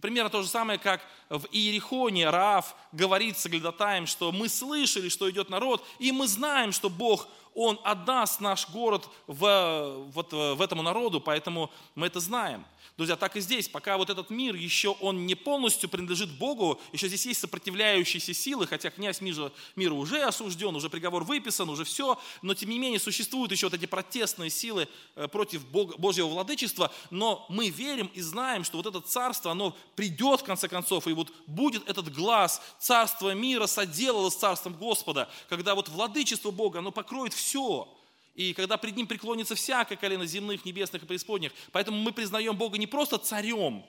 [0.00, 1.00] Примерно то же самое, как
[1.30, 6.90] в Иерихоне Раав говорит соглядатаем, что мы слышали, что идет народ, и мы знаем, что
[6.90, 12.64] Бог, он отдаст наш город в, вот, в этому народу, поэтому мы это знаем.
[12.96, 17.08] Друзья, так и здесь, пока вот этот мир еще он не полностью принадлежит Богу, еще
[17.08, 22.18] здесь есть сопротивляющиеся силы, хотя князь мира, мира уже осужден, уже приговор выписан, уже все,
[22.40, 26.90] но тем не менее существуют еще вот эти протестные силы э, против Бога, Божьего владычества,
[27.10, 31.12] но мы верим и знаем, что вот это царство, оно придет в конце концов, и
[31.12, 36.92] вот будет этот глаз, царство мира соделало с царством Господа, когда вот владычество Бога, оно
[36.92, 37.45] покроет все,
[38.34, 41.52] И когда пред Ним преклонится всякое колено земных, небесных и преисподних.
[41.72, 43.84] Поэтому мы признаем Бога не просто царем,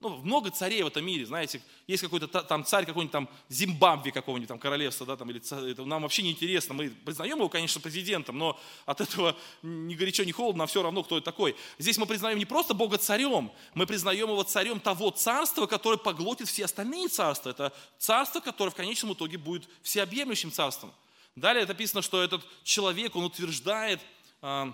[0.00, 4.48] ну, много царей в этом мире, знаете, есть какой-то там царь какой-нибудь там Зимбабве какого-нибудь
[4.48, 8.36] там королевства, да, там, или это нам вообще не интересно, мы признаем его, конечно, президентом,
[8.36, 11.56] но от этого ни горячо, ни холодно, а все равно, кто это такой.
[11.78, 16.48] Здесь мы признаем не просто Бога царем, мы признаем его царем того царства, которое поглотит
[16.48, 17.50] все остальные царства.
[17.50, 20.92] Это царство, которое в конечном итоге будет всеобъемлющим царством.
[21.36, 24.00] Далее написано, что этот человек, он утверждает,
[24.40, 24.72] а,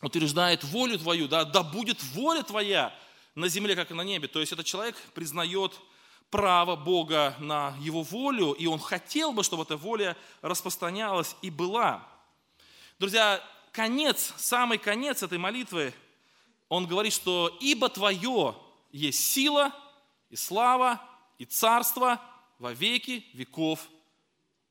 [0.00, 2.92] утверждает волю твою, да, да будет воля твоя,
[3.34, 4.26] на земле, как и на небе.
[4.26, 5.78] То есть этот человек признает
[6.30, 12.06] право Бога на его волю, и он хотел бы, чтобы эта воля распространялась и была.
[12.98, 15.92] Друзья, конец, самый конец этой молитвы,
[16.68, 18.56] он говорит, что «Ибо Твое
[18.90, 19.72] есть сила
[20.30, 21.00] и слава
[21.38, 22.20] и царство
[22.58, 23.86] во веки веков.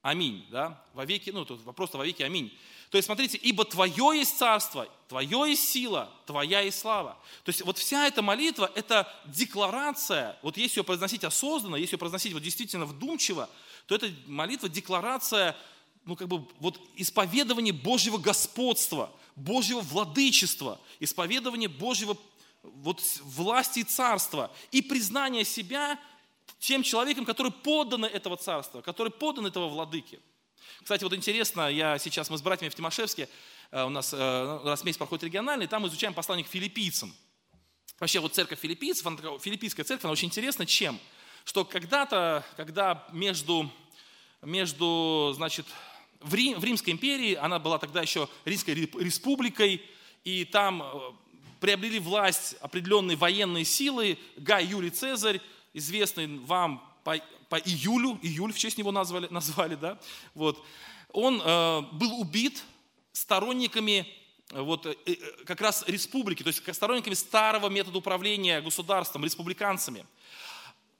[0.04, 0.46] Аминь».
[0.52, 0.80] Да?
[0.94, 2.56] Во веки, ну, тут вопрос во веки аминь.
[2.92, 7.18] То есть, смотрите, ибо Твое есть царство, Твое есть сила, Твоя есть слава.
[7.44, 11.98] То есть, вот вся эта молитва, это декларация, вот если ее произносить осознанно, если ее
[11.98, 13.50] произносить вот действительно вдумчиво,
[13.88, 15.58] то это молитва, декларация,
[16.06, 22.16] ну, как бы, вот исповедование Божьего господства, Божьего владычества, исповедование Божьего
[22.62, 26.00] вот власти и царства и признание себя
[26.64, 30.22] тем человеком, который поддан этого царства, который поддан этого владыки.
[30.82, 33.28] Кстати, вот интересно, я сейчас, мы с братьями в Тимошевске,
[33.72, 37.14] э, у нас э, раз в месяц проходит региональный, там изучаем послание к филиппийцам.
[38.00, 39.06] Вообще вот церковь филиппийцев,
[39.42, 40.98] филиппийская церковь, она очень интересна чем?
[41.44, 43.70] Что когда-то, когда между,
[44.42, 45.66] между значит,
[46.22, 49.82] в, Рим, в Римской империи, она была тогда еще Римской республикой,
[50.24, 51.12] и там э,
[51.60, 55.42] приобрели власть определенные военные силы, Гай Юлий Цезарь,
[55.74, 57.18] известный вам по,
[57.50, 60.00] по июлю, июль в честь него назвали, назвали да,
[60.34, 60.64] вот,
[61.10, 62.64] он э, был убит
[63.12, 64.08] сторонниками
[64.52, 70.06] э, вот, э, э, как раз республики, то есть сторонниками старого метода управления государством, республиканцами.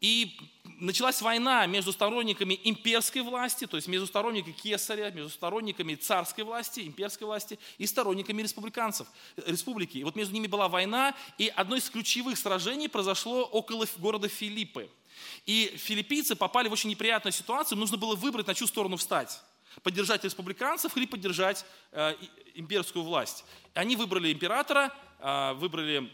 [0.04, 0.38] И
[0.82, 6.82] началась война между сторонниками имперской власти, то есть между сторонниками кесаря, между сторонниками царской власти,
[6.82, 9.08] имперской власти и сторонниками республиканцев,
[9.48, 10.00] республики.
[10.00, 14.90] И вот между ними была война, и одно из ключевых сражений произошло около города Филиппы.
[15.46, 19.40] И филиппийцы попали в очень неприятную ситуацию, нужно было выбрать, на чью сторону встать.
[19.84, 22.16] Поддержать республиканцев или поддержать э,
[22.56, 23.46] имперскую власть.
[23.74, 26.12] Они выбрали императора, э, выбрали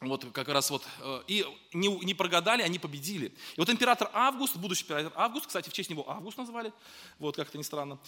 [0.00, 3.26] вот как раз вот, э, и не, не прогадали, они победили.
[3.28, 6.72] И вот император Август, будущий император Август, кстати, в честь него Август назвали,
[7.18, 7.98] вот как это ни странно,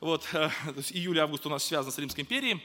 [0.00, 2.62] вот, э, то есть июль-август у нас связан с Римской империей,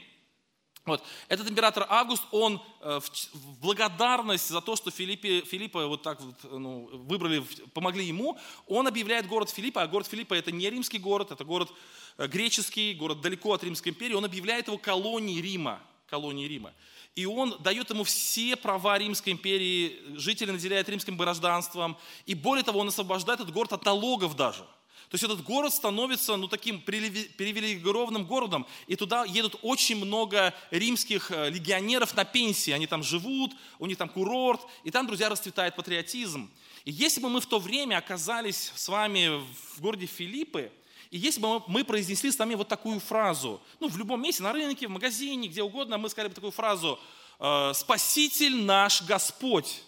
[0.86, 1.04] вот.
[1.28, 3.00] Этот император Август, он э,
[3.34, 8.86] в благодарность за то, что Филиппе, Филиппа вот так вот, ну, выбрали, помогли ему, он
[8.86, 11.70] объявляет город Филиппа, а город Филиппа это не римский город, это город
[12.16, 16.72] греческий, город далеко от Римской империи, он объявляет его колонией Рима, колонией Рима.
[17.16, 22.80] И он дает ему все права Римской империи, жители наделяет римским гражданством, и более того,
[22.80, 24.66] он освобождает этот город от налогов даже–
[25.10, 31.32] то есть этот город становится ну, таким привилегированным городом, и туда едут очень много римских
[31.32, 32.70] э, легионеров на пенсии.
[32.70, 36.48] Они там живут, у них там курорт, и там, друзья, расцветает патриотизм.
[36.84, 39.42] И если бы мы в то время оказались с вами
[39.74, 40.70] в городе Филиппы,
[41.10, 44.52] и если бы мы произнесли с вами вот такую фразу, ну, в любом месте, на
[44.52, 46.98] рынке, в магазине, где угодно, мы сказали бы такую фразу
[47.38, 49.82] э, «Спаситель наш Господь».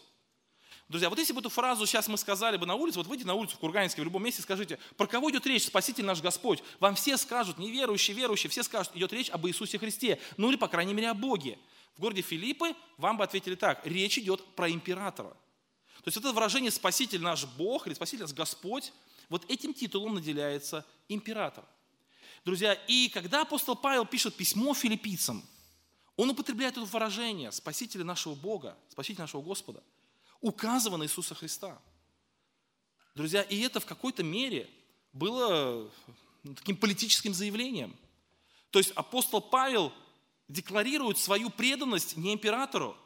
[0.89, 3.35] Друзья, вот если бы эту фразу сейчас мы сказали бы на улице, вот выйдите на
[3.35, 6.63] улицу в Курганинске, в любом месте, скажите, про кого идет речь, Спаситель наш Господь?
[6.81, 10.69] Вам все скажут, неверующие, верующие, все скажут, идет речь об Иисусе Христе, ну или, по
[10.69, 11.59] крайней мере, о Боге.
[11.97, 15.31] В городе Филиппы вам бы ответили так, речь идет про императора.
[15.31, 18.93] То есть это выражение «Спаситель наш Бог» или «Спаситель наш Господь»,
[19.33, 21.65] вот этим титулом наделяется император.
[22.45, 25.43] Друзья, и когда апостол Павел пишет письмо филиппийцам,
[26.17, 29.83] он употребляет это выражение «Спасителя нашего Бога», «Спаситель нашего Господа»
[30.43, 31.81] указывая на Иисуса Христа.
[33.15, 34.69] Друзья, и это в какой-то мере
[35.13, 35.89] было
[36.43, 37.97] ну, таким политическим заявлением.
[38.71, 39.93] То есть апостол Павел
[40.49, 42.97] декларирует свою преданность не императору,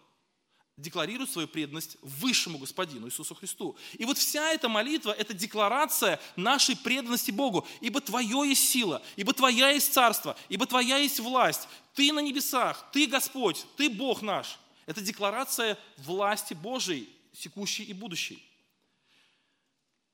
[0.76, 3.76] декларирует свою преданность высшему Господину Иисусу Христу.
[3.94, 7.66] И вот вся эта молитва– это декларация нашей преданности Богу.
[7.80, 11.68] Ибо Твое есть сила, ибо Твоя есть царство, ибо Твоя есть власть.
[11.94, 14.58] Ты на небесах, Ты Господь, Ты Бог наш.
[14.84, 18.42] Это декларация власти Божией текущий и будущий.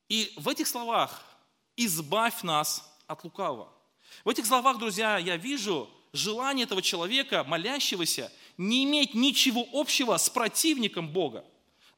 [0.08, 1.22] И в этих словах
[1.76, 3.72] «избавь нас от лукавого».
[4.24, 10.28] В этих словах, друзья, я вижу желание этого человека, молящегося, не иметь ничего общего с
[10.28, 11.44] противником Бога.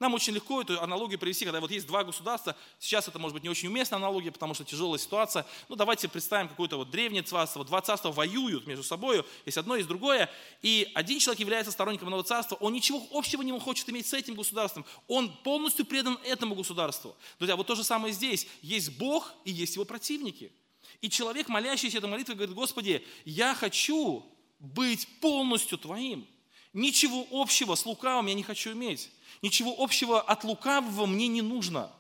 [0.01, 3.45] Нам очень легко эту аналогию привести, когда вот есть два государства, сейчас это может быть
[3.45, 7.65] не очень уместная аналогия, потому что тяжелая ситуация, ну давайте представим какое-то вот древнее царство,
[7.65, 10.29] два царства воюют между собой, есть одно, есть другое,
[10.63, 14.35] и один человек является сторонником одного царства, он ничего общего не хочет иметь с этим
[14.35, 17.17] государством, он полностью предан этому государству.
[17.39, 20.53] Друзья, вот то же самое здесь, есть Бог и есть его противники.
[21.01, 24.27] И человек, молящийся этой молитвой, говорит, Господи, я хочу
[24.59, 26.27] быть полностью Твоим.
[26.75, 29.11] Ничего общего с лукавым я не хочу иметь.
[29.43, 31.91] Ничего общего от лукавого мне не нужно.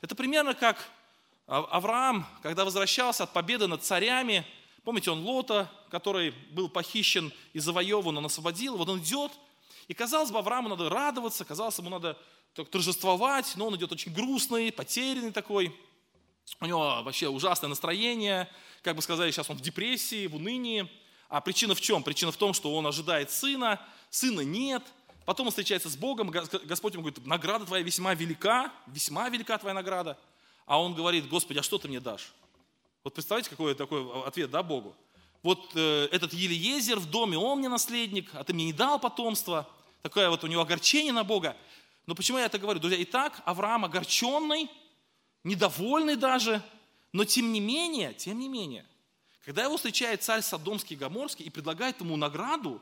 [0.00, 0.90] Это примерно как
[1.46, 4.44] Авраам, когда возвращался от победы над царями,
[4.84, 9.32] помните, он Лота, который был похищен и завоеван, он освободил, вот он идет,
[9.86, 12.18] и казалось бы, Аврааму надо радоваться, казалось ему надо
[12.54, 15.74] торжествовать, но он идет очень грустный, потерянный такой,
[16.60, 18.48] у него вообще ужасное настроение,
[18.82, 20.90] как бы сказали, сейчас он в депрессии, в унынии,
[21.28, 22.02] а причина в чем?
[22.02, 24.82] Причина в том, что он ожидает сына, сына нет,
[25.24, 29.74] потом он встречается с Богом, Господь ему говорит, награда твоя весьма велика, весьма велика твоя
[29.74, 30.18] награда.
[30.66, 32.32] А он говорит, Господи, а что ты мне дашь?
[33.04, 34.96] Вот представляете, какой такой ответ, да, Богу?
[35.42, 39.68] Вот э, этот Елиезер в доме, он мне наследник, а ты мне не дал потомство.
[40.02, 41.56] Такое вот у него огорчение на Бога.
[42.06, 42.80] Но почему я это говорю?
[42.80, 44.68] Друзья, итак, Авраам огорченный,
[45.44, 46.62] недовольный даже,
[47.12, 48.84] но тем не менее, тем не менее,
[49.44, 52.80] когда его встречает царь Содомский и Гоморский и предлагает ему награду,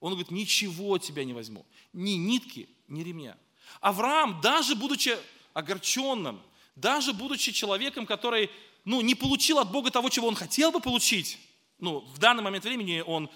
[0.00, 3.36] он говорит, ничего от тебя не возьму, ни нитки, ни ремня.
[3.80, 5.16] Авраам, даже будучи
[5.52, 6.40] огорченным,
[6.74, 8.50] даже будучи человеком, который
[8.84, 11.38] ну, не получил от Бога того, чего он хотел бы получить,
[11.78, 13.30] ну, в данный момент времени он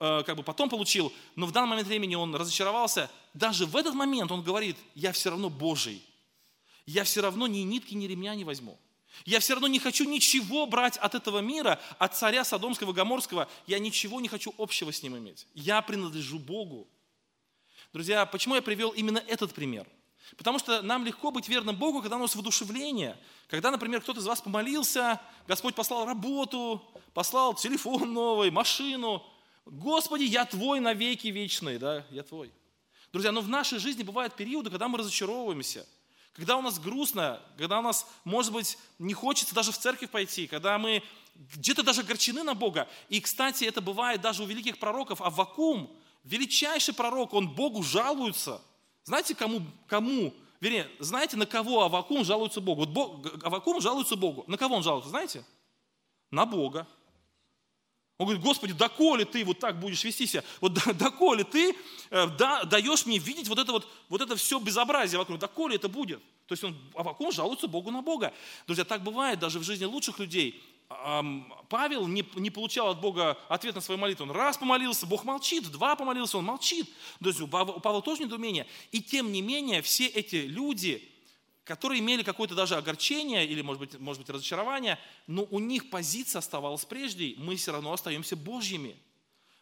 [0.00, 3.94] э, как бы потом получил, но в данный момент времени он разочаровался, даже в этот
[3.94, 6.02] момент он говорит, я все равно Божий,
[6.86, 8.78] я все равно ни нитки, ни ремня не возьму.
[9.24, 13.48] Я все равно не хочу ничего брать от этого мира, от царя Содомского, Гоморского.
[13.66, 15.46] Я ничего не хочу общего с ним иметь.
[15.54, 16.88] Я принадлежу Богу.
[17.92, 19.86] Друзья, почему я привел именно этот пример?
[20.36, 23.16] Потому что нам легко быть верным Богу, когда у нас воодушевление.
[23.48, 26.82] Когда, например, кто-то из вас помолился, Господь послал работу,
[27.14, 29.24] послал телефон новый, машину.
[29.64, 32.52] Господи, я твой навеки вечный, да, я твой.
[33.10, 35.86] Друзья, но в нашей жизни бывают периоды, когда мы разочаровываемся–
[36.38, 40.46] когда у нас грустно, когда у нас, может быть, не хочется даже в церковь пойти,
[40.46, 41.02] когда мы
[41.34, 42.86] где-то даже огорчены на Бога.
[43.08, 45.20] И, кстати, это бывает даже у великих пророков.
[45.20, 45.90] А Вакум,
[46.22, 48.62] величайший пророк, он Богу жалуется.
[49.02, 52.82] Знаете, кому, кому вернее, знаете, на кого Авакум жалуется Богу?
[52.82, 54.44] Вот Бог, Авакум жалуется Богу.
[54.46, 55.44] На кого он жалуется, знаете?
[56.30, 56.86] На Бога.
[58.18, 60.42] Он говорит, Господи, доколе ты вот так будешь вести себя?
[60.60, 61.76] Вот доколе ты
[62.10, 65.38] э, да, даешь мне видеть вот это вот, вот это все безобразие вокруг?
[65.38, 66.20] Доколе это будет?
[66.46, 68.34] То есть он, Авакум жалуется Богу на Бога.
[68.66, 70.60] Друзья, так бывает даже в жизни лучших людей.
[71.68, 74.24] Павел не, не получал от Бога ответ на свою молитву.
[74.24, 76.88] Он раз помолился, Бог молчит, два помолился, он молчит.
[77.22, 78.66] То есть у Павла, у Павла тоже недоумение.
[78.90, 81.08] И тем не менее, все эти люди,
[81.68, 86.38] которые имели какое-то даже огорчение или, может быть, может быть, разочарование, но у них позиция
[86.38, 87.36] оставалась прежней.
[87.38, 88.96] Мы все равно остаемся Божьими.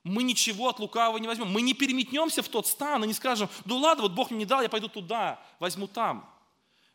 [0.04, 1.48] Мы ничего от лукавого не возьмем.
[1.48, 4.44] Мы не переметнемся в тот стан и не скажем, да ладно, вот Бог мне не
[4.46, 6.32] дал, я пойду туда, возьму там.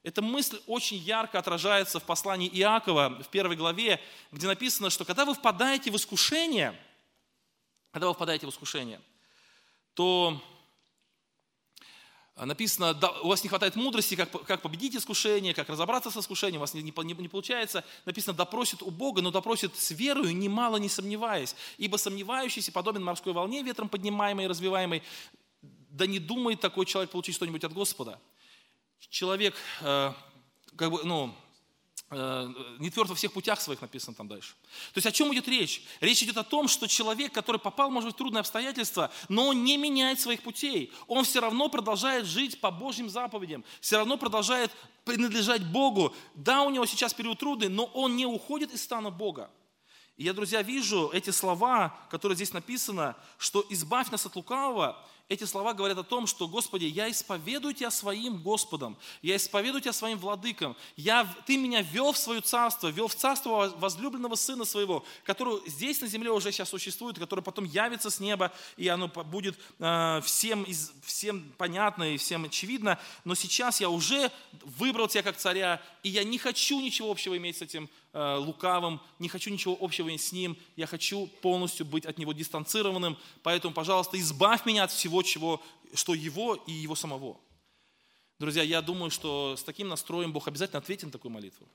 [0.02, 4.00] Эта мысль очень ярко отражается в послании Иакова в первой главе,
[4.32, 6.74] где написано, что когда вы впадаете в искушение,
[7.92, 9.02] когда вы впадаете в искушение,
[9.94, 10.42] то
[12.46, 16.60] написано, да, у вас не хватает мудрости, как, как победить искушение, как разобраться с искушением,
[16.60, 17.84] у вас не, не, не получается.
[18.06, 21.56] Написано, допросит у Бога, но допросит с верою, немало не сомневаясь.
[21.78, 25.04] Ибо сомневающийся подобен морской волне, ветром поднимаемой и развиваемой.
[25.62, 28.20] Да не думает такой человек получить что-нибудь от Господа.
[29.10, 30.14] Человек, э,
[30.76, 31.36] как бы, ну,
[32.12, 34.54] не тверд во всех путях своих написано там дальше.
[34.94, 35.82] То есть о чем идет речь?
[36.02, 39.64] Речь идет о том, что человек, который попал, может быть, в трудные обстоятельства, но он
[39.64, 40.92] не меняет своих путей.
[41.08, 44.72] Он все равно продолжает жить по Божьим заповедям, все равно продолжает
[45.06, 46.14] принадлежать Богу.
[46.36, 49.50] Да, у него сейчас период трудный, но он не уходит из стана Бога.
[50.18, 55.46] И я, друзья, вижу эти слова, которые здесь написано, что «избавь нас от лукавого», эти
[55.46, 60.18] слова говорят о том, что, Господи, я исповедую Тебя своим Господом, я исповедую Тебя своим
[60.18, 65.62] владыком, я, Ты меня вел в свое царство, вел в царство возлюбленного Сына Своего, который
[65.68, 70.22] здесь на земле уже сейчас существует, который потом явится с неба, и оно будет э,
[70.24, 70.66] всем,
[71.04, 74.32] всем понятно и всем очевидно, но сейчас я уже
[74.78, 79.00] выбрал Тебя как царя, и я не хочу ничего общего иметь с этим э, лукавым,
[79.20, 83.74] не хочу ничего общего иметь с ним, я хочу полностью быть от него дистанцированным, поэтому,
[83.74, 85.62] пожалуйста, избавь меня от всего чего,
[85.94, 87.38] что его и его самого.
[88.40, 91.68] Друзья, я думаю, что с таким настроем Бог обязательно ответит на такую молитву.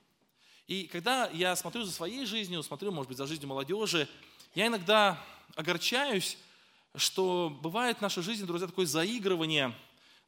[0.67, 4.09] И когда я смотрю за своей жизнью, смотрю, может быть, за жизнью молодежи,
[4.55, 5.23] я иногда
[5.55, 6.39] огорчаюсь,
[6.97, 9.73] что бывает в нашей жизни, друзья, такое заигрывание,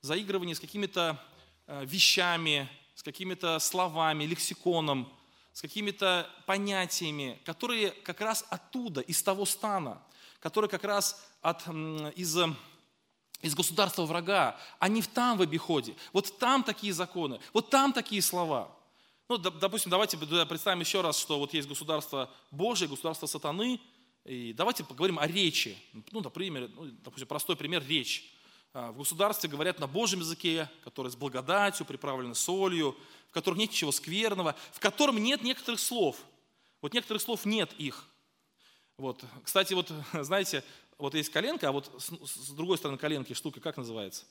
[0.01, 1.21] заигрывание с какими-то
[1.67, 5.13] э, вещами, с какими-то словами, лексиконом,
[5.53, 10.01] с какими-то понятиями, которые как раз оттуда, из того стана,
[10.41, 11.67] которые как раз от,
[12.17, 12.37] из,
[13.41, 15.95] из государства врага, они в там в обиходе.
[16.13, 18.75] Вот там такие законы, вот там такие слова.
[19.29, 23.81] Ну, допустим, давайте представим еще раз, что вот есть государство Божие, государство сатаны,
[24.25, 25.77] и давайте поговорим о речи.
[26.13, 28.33] Ну, например, ну, допустим, простой пример– речь.
[28.75, 32.97] А, в государстве говорят на Божьем языке, который с благодатью, приправленный солью,
[33.29, 36.17] в котором нет ничего скверного, в котором нет некоторых слов.
[36.81, 38.07] Вот некоторых слов нет их.
[38.99, 39.25] Вот.
[39.45, 40.63] Кстати, вот знаете,
[40.99, 44.25] вот есть коленка, а вот с, с другой стороны коленки штука как называется?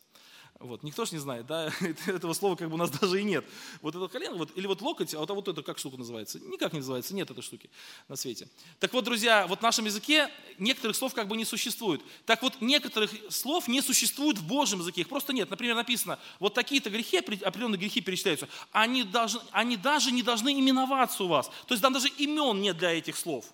[0.60, 1.72] Вот, никто же не знает, да,
[2.08, 3.46] этого слова как бы у нас даже и нет.
[3.82, 6.40] Вот это колено, вот, или вот локоть, а вот, а вот это как штука называется?
[6.40, 7.70] Никак не называется, нет этой штуки
[8.08, 8.50] на свете.
[8.80, 12.02] Так вот, друзья, вот в нашем языке некоторых слов как бы не существует.
[12.26, 15.50] Так вот, некоторых слов не существует в Божьем языке, их просто нет.
[15.50, 21.24] Например, написано, вот такие-то грехи, определенные грехи перечисляются, они, должны, они даже не должны именоваться
[21.24, 21.48] у вас.
[21.68, 23.46] То есть там даже имен нет для этих слов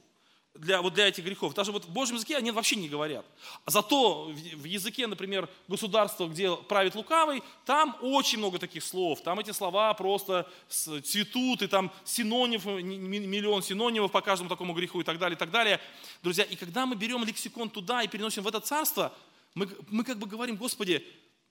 [0.55, 1.53] для, вот для этих грехов.
[1.53, 3.25] Даже вот в Божьем языке они вообще не говорят.
[3.65, 9.21] А зато в языке, например, государства, где правит лукавый, там очень много таких слов.
[9.21, 15.03] Там эти слова просто цветут, и там синонимов, миллион синонимов по каждому такому греху и
[15.03, 15.79] так далее, и так далее.
[16.21, 19.13] Друзья, и когда мы берем лексикон туда и переносим в это царство,
[19.55, 21.05] мы, мы как бы говорим, Господи,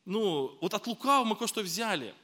[0.04, 2.14] ну, вот от лукавого мы кое-что взяли.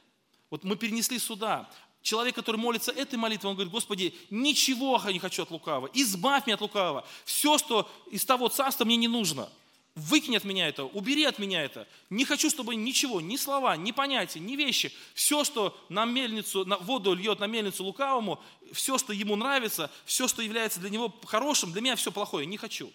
[0.49, 1.69] Вот мы перенесли сюда.
[2.01, 6.45] Человек, который молится этой молитвой, он говорит, Господи, ничего я не хочу от лукавого, избавь
[6.45, 7.05] меня от лукавого.
[7.25, 9.49] Все, что из того царства мне не нужно.
[9.95, 11.85] Выкинь от меня это, убери от меня это.
[12.09, 16.77] Не хочу, чтобы ничего, ни слова, ни понятия, ни вещи, все, что на мельницу, на
[16.77, 18.41] воду льет на мельницу лукавому,
[18.71, 22.55] все, что ему нравится, все, что является для него хорошим, для меня все плохое, не
[22.55, 22.93] хочу.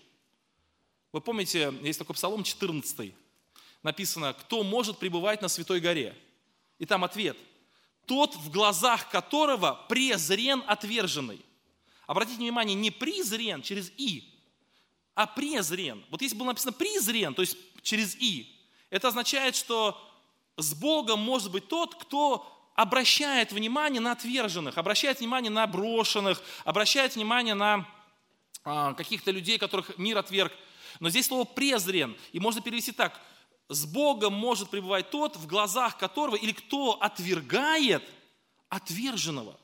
[1.13, 3.13] Вы помните, есть такой псалом 14,
[3.83, 6.17] написано, кто может пребывать на Святой горе?
[6.79, 7.37] И там ответ–
[8.07, 11.45] тот, в глазах которого презрен отверженный.
[12.07, 14.31] Обратите внимание, не призрен через «и»,
[15.15, 16.05] а презрен.
[16.11, 18.51] Вот если было написано презрен, то есть через «и»,
[18.91, 20.01] это означает, что
[20.57, 27.15] с Богом может быть тот, кто обращает внимание на отверженных, обращает внимание на брошенных, обращает
[27.15, 27.89] внимание на
[28.65, 30.53] а, каких-то людей, которых мир отверг.
[31.01, 33.21] Но здесь слово презрен, и можно перевести так–
[33.69, 38.05] с Богом может пребывать тот, в глазах которого, или кто отвергает
[38.69, 39.59] отверженного.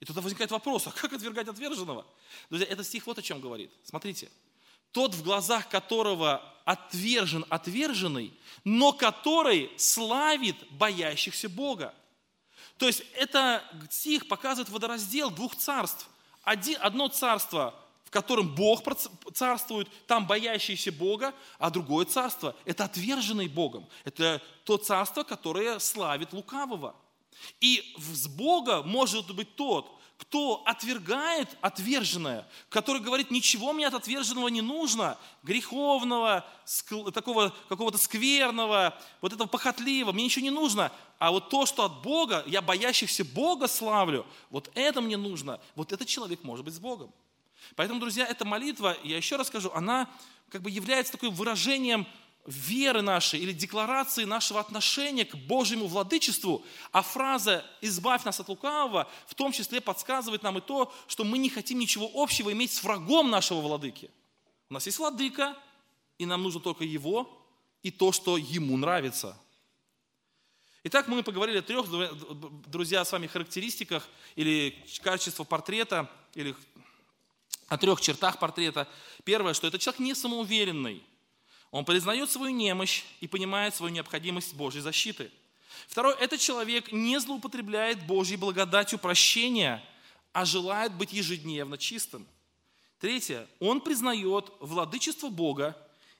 [0.00, 2.06] И тогда возникает вопрос, а как отвергать отверженного?
[2.50, 3.70] Друзья, этот стих вот о чем говорит.
[3.84, 4.30] Смотрите.
[4.92, 8.32] Тот, в глазах которого отвержен отверженный,
[8.64, 11.94] но который славит боящихся Бога.
[12.78, 16.08] То есть это стих показывает водораздел двух царств.
[16.42, 17.74] Один, одно царство
[18.06, 18.82] в котором Бог
[19.34, 23.86] царствует, там боящиеся Бога, а другое царство– это отверженный Богом.
[24.04, 26.94] Это то царство, которое славит лукавого.
[27.60, 34.48] И с Бога может быть тот, кто отвергает отверженное, который говорит, ничего мне от отверженного
[34.48, 36.46] не нужно, греховного,
[37.12, 42.02] такого какого-то скверного, вот этого похотливого, мне ничего не нужно, а вот то, что от
[42.02, 46.78] Бога, я боящихся Бога славлю, вот это мне нужно, вот этот человек может быть с
[46.78, 47.12] Богом.
[47.74, 50.08] Поэтому, друзья, эта молитва, я еще раз скажу, она
[50.50, 52.06] как бы является таким выражением
[52.46, 59.10] веры нашей или декларации нашего отношения к Божьему владычеству, а фраза «избавь нас от лукавого»
[59.26, 62.84] в том числе подсказывает нам и то, что мы не хотим ничего общего иметь с
[62.84, 64.10] врагом нашего владыки.
[64.70, 65.56] У нас есть владыка,
[66.18, 67.42] и нам нужно только его
[67.82, 69.38] и то, что ему нравится.
[70.84, 71.86] Итак, мы поговорили о трех,
[72.68, 76.54] друзья, с вами характеристиках или качества портрета, или
[77.68, 78.88] о трех чертах портрета.
[79.24, 81.02] Первое, что это человек не самоуверенный.
[81.70, 85.30] Он признает свою немощь и понимает свою необходимость Божьей защиты.
[85.88, 89.84] Второе, этот человек не злоупотребляет Божьей благодатью прощения,
[90.32, 92.26] а желает быть ежедневно чистым.
[92.98, 95.76] Третье, он признает владычество Бога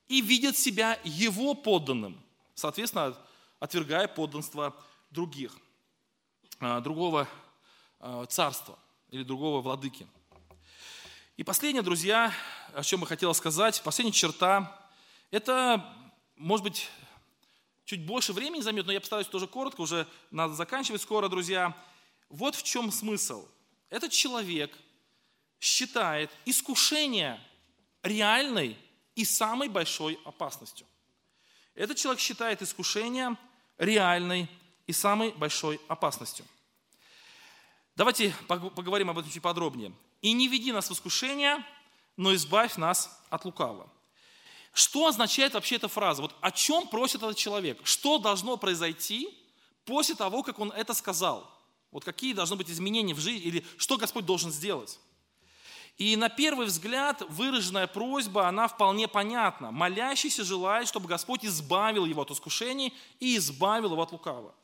[0.09, 2.21] и видит себя его подданным,
[2.55, 3.17] соответственно,
[3.61, 4.77] отвергая подданство
[5.11, 5.57] других,
[6.61, 7.29] а, другого
[8.01, 8.79] а, царства
[9.11, 10.07] или другого владыки.
[11.37, 12.33] И последнее, друзья,
[12.73, 14.89] о чем я хотел сказать, последняя черта,
[15.31, 15.85] это,
[16.37, 16.89] может быть,
[17.85, 21.77] чуть больше времени займет, но я постараюсь тоже коротко, уже надо заканчивать скоро, друзья.
[22.31, 23.47] Вот в чем смысл.
[23.91, 24.75] Этот человек
[25.61, 27.39] считает искушение
[28.03, 28.79] реальной
[29.15, 30.87] и самой большой опасностью.
[31.75, 33.37] Этот человек считает искушение
[33.77, 34.49] реальной
[34.87, 36.47] и самой большой опасностью.
[37.95, 39.93] Давайте поговорим об этом чуть подробнее
[40.23, 41.65] и не веди нас в искушение,
[42.17, 43.91] но избавь нас от лукавого.
[44.73, 46.23] Что означает вообще эта фраза?
[46.23, 47.81] Вот о чем просит этот человек?
[47.85, 49.29] Что должно произойти,
[49.87, 51.51] после того, как Он это сказал.
[51.91, 54.99] Вот какие должны быть изменения в жизни, или что Господь должен сделать.
[55.97, 59.71] И на первый взгляд выраженная просьба, она вполне понятна.
[59.71, 64.55] Молящийся желает, чтобы Господь избавил его от искушений и избавил его от лукавого.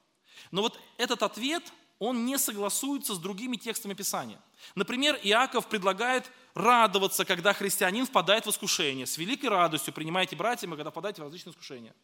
[0.51, 1.73] Но вот этот ответ,
[2.03, 4.41] он не согласуется с другими текстами Писания.
[4.75, 9.07] Например, Иаков предлагает радоваться, когда христианин впадает в искушение.
[9.07, 11.95] С великой радостью принимайте братья, когда впадаете в различные искушения.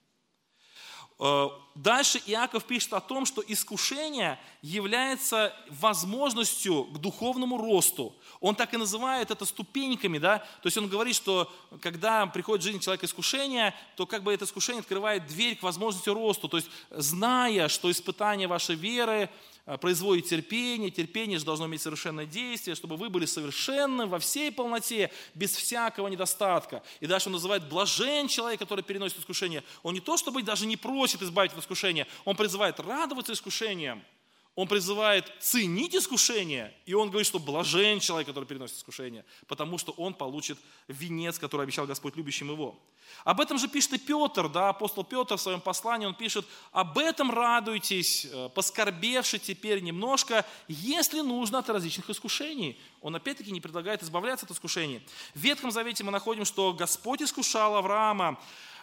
[1.18, 8.14] Э, дальше Иаков пишет о том, что искушение является возможностью к духовному росту.
[8.38, 10.38] Он так и называет это ступеньками, да?
[10.38, 14.44] То есть он говорит, что когда приходит в жизнь человека искушение, то как бы это
[14.44, 16.48] искушение открывает дверь к возможности росту.
[16.48, 19.28] То есть зная, что испытание вашей веры
[19.76, 25.10] производит терпение, терпение же должно иметь совершенное действие, чтобы вы были совершенны во всей полноте,
[25.34, 26.82] без всякого недостатка.
[27.00, 29.62] И дальше он называет блажен человек, который переносит искушение.
[29.82, 34.02] Он не то, чтобы даже не просит избавить от искушения, он призывает радоваться искушением–
[34.58, 39.92] он призывает ценить искушение, и он говорит, что блажен человек, который переносит искушение, потому что
[39.92, 40.58] он получит
[40.88, 42.76] венец, который обещал Господь любящим его.
[43.24, 46.98] Об этом же пишет и Петр, да, апостол Петр в своем послании, он пишет, об
[46.98, 52.78] этом радуйтесь, э, поскорбевши теперь немножко, если нужно от различных искушений.
[53.00, 55.06] Он опять-таки не предлагает избавляться от искушений.
[55.34, 58.38] В Ветхом Завете мы находим, что Господь искушал Авраама,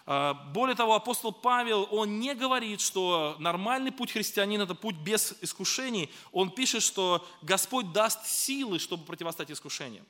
[0.07, 5.33] а, более того, апостол Павел, он не говорит, что нормальный путь христианина– это путь без
[5.41, 6.11] искушений.
[6.31, 10.05] Он пишет, что Господь даст силы, чтобы противостать искушениям.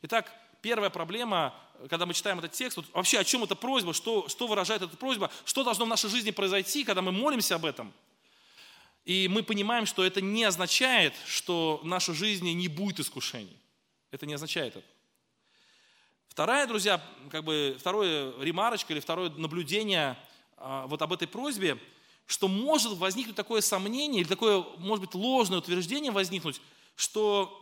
[0.00, 0.32] Итак,
[0.62, 1.54] первая проблема,
[1.90, 4.96] когда мы читаем этот текст, вот вообще о чем эта просьба, что, что выражает эта
[4.96, 7.92] просьба, что должно в нашей жизни произойти, когда мы молимся об этом.
[9.04, 13.58] И мы понимаем, что это не означает, что в нашей жизни не будет искушений.
[14.12, 14.86] Это не означает это.
[16.28, 20.16] Вторая, друзья, как бы второе ремарочка или второе наблюдение
[20.56, 21.78] а, вот об этой просьбе,
[22.26, 26.60] что может возникнуть такое сомнение или такое, может быть, ложное утверждение возникнуть,
[26.94, 27.58] что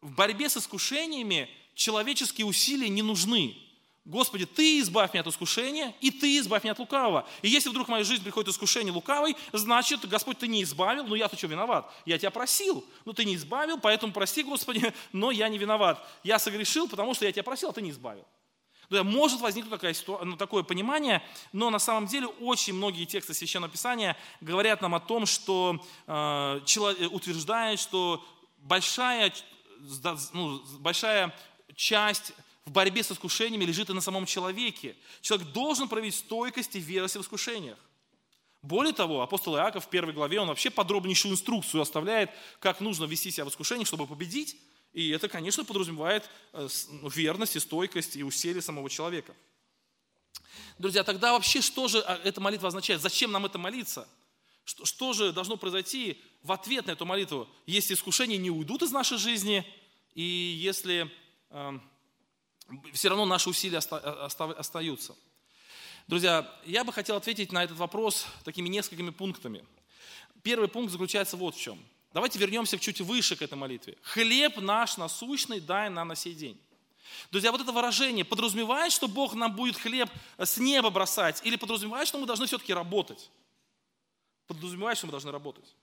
[0.00, 3.56] в борьбе с искушениями человеческие усилия не нужны.
[4.04, 7.26] Господи, Ты избавь меня от искушения, и Ты избавь меня от лукавого.
[7.40, 11.16] И если вдруг в мою жизнь приходит искушение лукавой, значит, Господь, Ты не избавил, но
[11.16, 11.90] я-то что виноват?
[12.04, 16.06] Я Тебя просил, но Ты не избавил, поэтому прости, Господи, но я не виноват.
[16.22, 18.26] Я согрешил, потому что я Тебя просил, а Ты не избавил.
[18.90, 21.22] Может возникнуть такая ситуация, ну, такое понимание,
[21.52, 26.60] но на самом деле очень многие тексты Священного Писания говорят нам о том, что э,
[26.66, 28.22] человек, утверждает, что
[28.58, 29.32] большая,
[30.34, 31.34] ну, большая
[31.74, 32.32] часть
[32.64, 34.96] в борьбе с искушениями лежит и на самом человеке.
[35.20, 37.78] Человек должен проявить стойкость и верность в искушениях.
[38.62, 43.30] Более того, апостол Иаков в первой главе, он вообще подробнейшую инструкцию оставляет, как нужно вести
[43.30, 44.56] себя в искушениях, чтобы победить.
[44.94, 49.34] И это, конечно, подразумевает э, ну, верность и стойкость и усилие самого человека.
[50.78, 53.02] Друзья, тогда вообще что же а, эта молитва означает?
[53.02, 54.08] Зачем нам это молиться?
[54.64, 59.18] Что, же должно произойти в ответ на эту молитву, если искушения не уйдут из нашей
[59.18, 59.66] жизни,
[60.14, 61.10] и если
[62.92, 65.14] все равно наши усилия остаются.
[66.06, 69.64] Друзья, я бы хотел ответить на этот вопрос такими несколькими пунктами.
[70.42, 71.82] Первый пункт заключается вот в чем.
[72.12, 73.96] Давайте вернемся чуть выше к этой молитве.
[74.02, 76.60] «Хлеб наш насущный дай нам на сей день».
[77.30, 82.08] Друзья, вот это выражение подразумевает, что Бог нам будет хлеб с неба бросать, или подразумевает,
[82.08, 83.30] что мы должны все-таки работать?
[84.46, 85.74] Подразумевает, что мы должны работать.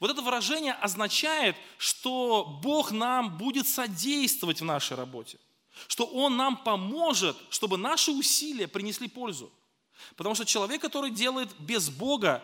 [0.00, 5.38] Вот это выражение означает, что Бог нам будет содействовать в нашей работе
[5.88, 9.52] что Он нам поможет, чтобы наши усилия принесли пользу.
[10.16, 12.42] Потому что человек, который делает без Бога,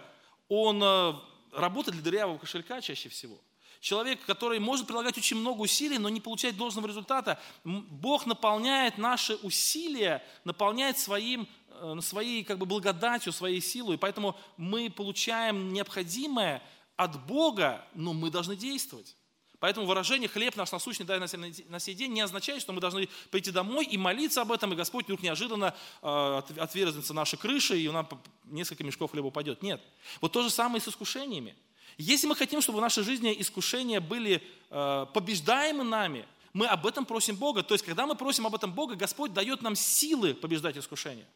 [0.49, 1.15] он э,
[1.53, 3.39] работает для дырявого кошелька чаще всего.
[3.81, 7.41] Человек, который может прилагать очень много усилий, но не получает должного результата.
[7.65, 13.99] Бог наполняет наши усилия, наполняет своим, э, своей как бы, благодатью, своей силой.
[13.99, 16.63] Поэтому мы получаем необходимое
[16.97, 19.17] от Бога, но мы должны действовать.
[19.63, 23.53] Поэтому выражение «хлеб наш насущный дай на сей день» не означает, что мы должны прийти
[23.53, 25.73] домой и молиться об этом, и Господь вдруг неожиданно
[26.03, 28.07] э, отверзнется наши крыши, и у нас
[28.45, 29.63] несколько мешков хлеба упадет.
[29.63, 29.81] Нет.
[30.21, 31.55] Вот то же самое и с искушениями.
[31.97, 37.07] Если мы хотим, чтобы в нашей жизни искушения были э, побеждаемы нами, мы об этом
[37.07, 37.63] просим Бога.
[37.63, 41.29] То есть, когда мы просим об этом Бога, Господь дает нам силы побеждать искушения.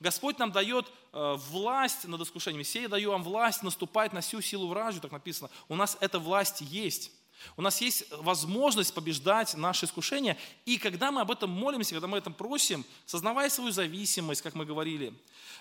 [0.00, 2.62] Господь нам дает э, власть над искушениями.
[2.62, 5.50] «Сей даю вам власть наступать на всю силу вражью», так написано.
[5.68, 7.10] У нас эта власть есть.
[7.56, 10.36] У нас есть возможность побеждать наши искушения.
[10.64, 14.54] И когда мы об этом молимся, когда мы об этом просим, сознавая свою зависимость, как
[14.54, 15.14] мы говорили,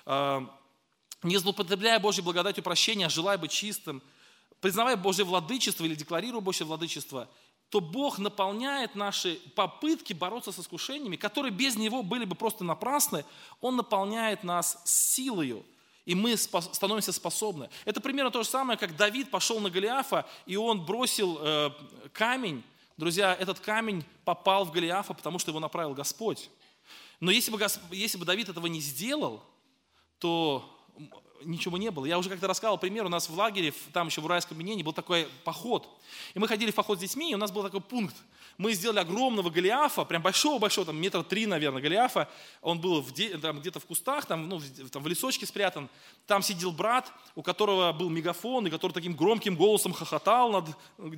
[0.06, 0.42] э,
[1.24, 4.02] не злоупотребляя Божьей благодатью прощения, а желая быть чистым,
[4.60, 7.30] признавая Божье владычество или декларируя Божье владычество,
[7.74, 13.26] то Бог наполняет наши попытки бороться с искушениями, которые без Него были бы просто напрасны,
[13.62, 15.66] Он наполняет нас силою.
[16.06, 17.72] И мы становимся способны.
[17.86, 21.72] Это примерно то же самое, как Давид пошел на Голиафа, и он бросил э,
[22.12, 22.62] камень.
[22.96, 26.52] Друзья, этот камень попал в Голиафа, потому что его направил Господь.
[27.20, 27.60] Но если бы,
[27.90, 29.42] если бы Давид этого не сделал,
[30.20, 30.64] то
[31.46, 32.06] ничего не было.
[32.06, 34.94] Я уже как-то рассказывал пример, у нас в лагере, там еще в Уральском Минене был
[34.94, 35.88] такой поход.
[36.34, 38.16] И мы ходили в поход с детьми, и у нас был такой пункт.
[38.58, 42.30] Мы сделали огромного Голиафа, прям большого-большого, там метра три, наверное, Голиафа.
[42.62, 45.90] Он был в, там, где-то в кустах, там, ну, там в лесочке спрятан.
[46.28, 50.66] Там сидел брат, у которого был мегафон, и который таким громким голосом хохотал над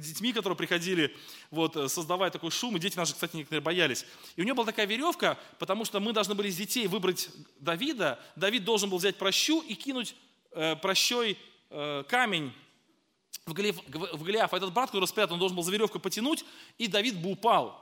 [0.01, 1.15] детьми, которые приходили
[1.51, 2.77] вот, э, создавая такой шум.
[2.77, 4.05] И дети наши, кстати, некоторые боялись.
[4.37, 8.17] И у него была такая веревка, потому что мы должны были из детей выбрать Давида.
[8.37, 10.14] Давид должен был взять прощу и кинуть
[10.81, 11.37] прощой
[11.69, 12.53] э, камень
[13.45, 14.53] в Голиаф, в Голиаф.
[14.53, 16.45] Этот брат, который спрятан, он должен был за веревку потянуть,
[16.77, 17.81] и Давид бы упал.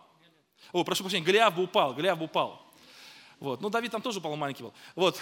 [0.72, 2.62] О, прошу прощения, Голиаф бы упал, Голиаф бы упал.
[3.40, 3.62] Вот.
[3.62, 4.74] Ну, Давид там тоже упал, маленький был.
[4.96, 5.20] Вот.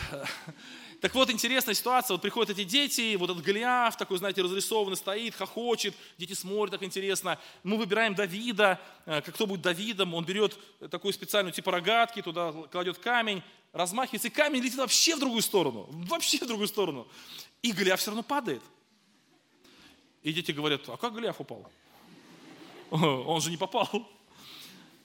[1.01, 2.13] Так вот, интересная ситуация.
[2.13, 6.83] Вот приходят эти дети, вот этот Голиаф такой, знаете, разрисованный, стоит, хохочет, дети смотрят, так
[6.83, 7.39] интересно.
[7.63, 10.55] Мы выбираем Давида, э, как кто будет Давидом, он берет
[10.91, 13.41] такую специальную типа рогатки, туда кладет камень,
[13.73, 17.07] размахивается, и камень летит вообще в другую сторону, вообще в другую сторону.
[17.63, 18.61] И Голиаф все равно падает.
[20.21, 21.67] И дети говорят, а как Голиаф упал?
[22.91, 23.89] Он же не попал.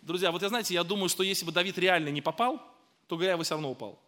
[0.02, 2.60] Друзья, вот я знаете, я думаю, что если бы Давид реально не попал,
[3.08, 3.98] то Голиаф бы все равно упал.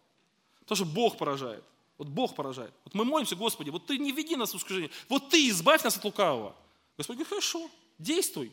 [0.59, 1.63] Потому что Бог поражает.
[1.99, 2.73] Вот Бог поражает.
[2.85, 4.89] Вот мы молимся, Господи, вот Ты не веди нас в искушение.
[5.07, 6.55] Вот Ты избавь нас от лукавого.
[6.97, 7.69] Господь говорит, хорошо,
[7.99, 8.51] действуй,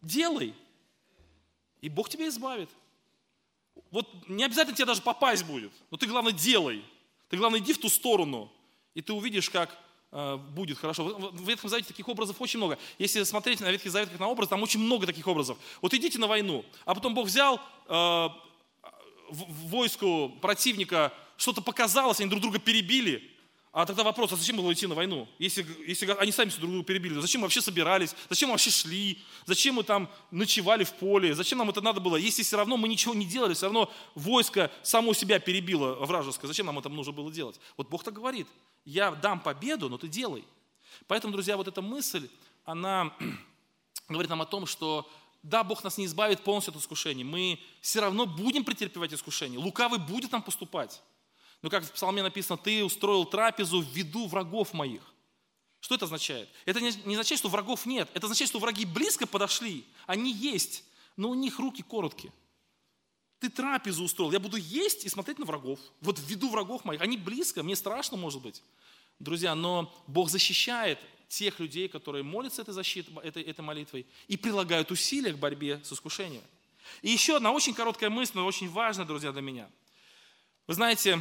[0.00, 0.54] делай.
[1.80, 2.68] И Бог тебя избавит.
[3.92, 5.72] Вот не обязательно тебе даже попасть будет.
[5.92, 6.84] Но ты, главное, делай.
[7.28, 8.50] Ты, главное, иди в ту сторону.
[8.94, 9.78] И ты увидишь, как
[10.14, 11.04] Э, будет хорошо.
[11.04, 12.78] В Ветхом Завете таких образов очень много.
[12.98, 15.56] Если смотреть на Ветхий Завет как на образ, там очень много таких образов.
[15.80, 17.58] Вот идите на войну, а потом Бог взял
[17.88, 18.28] э,
[19.30, 23.28] войску противника, что-то показалось, они друг друга перебили.
[23.72, 25.26] А тогда вопрос, а зачем было идти на войну?
[25.38, 28.14] Если, если они сами друг друга перебили, зачем мы вообще собирались?
[28.28, 29.18] Зачем мы вообще шли?
[29.46, 31.34] Зачем мы там ночевали в поле?
[31.34, 32.16] Зачем нам это надо было?
[32.16, 36.66] Если все равно мы ничего не делали, все равно войско само себя перебило вражеское, зачем
[36.66, 37.58] нам это нужно было делать?
[37.76, 38.46] Вот Бог так говорит
[38.84, 40.44] я дам победу, но ты делай.
[41.06, 42.28] Поэтому, друзья, вот эта мысль,
[42.64, 43.14] она
[44.08, 45.10] говорит нам о том, что
[45.42, 49.98] да, Бог нас не избавит полностью от искушений, мы все равно будем претерпевать искушения, лукавый
[49.98, 51.02] будет нам поступать.
[51.62, 55.02] Но как в псалме написано, ты устроил трапезу в виду врагов моих.
[55.80, 56.48] Что это означает?
[56.64, 58.08] Это не, не означает, что врагов нет.
[58.14, 59.84] Это означает, что враги близко подошли.
[60.06, 60.84] Они есть,
[61.16, 62.32] но у них руки короткие.
[63.38, 64.30] Ты трапезу устроил.
[64.30, 65.80] Я буду есть и смотреть на врагов.
[66.00, 67.00] Вот в виду врагов моих.
[67.00, 68.62] Они близко, мне страшно, может быть.
[69.18, 70.98] Друзья, но Бог защищает
[71.28, 75.92] тех людей, которые молятся этой, защитой, этой, этой молитвой и прилагают усилия к борьбе с
[75.92, 76.42] искушением.
[77.00, 79.68] И еще одна очень короткая мысль, но очень важная, друзья, для меня.
[80.68, 81.18] Вы знаете,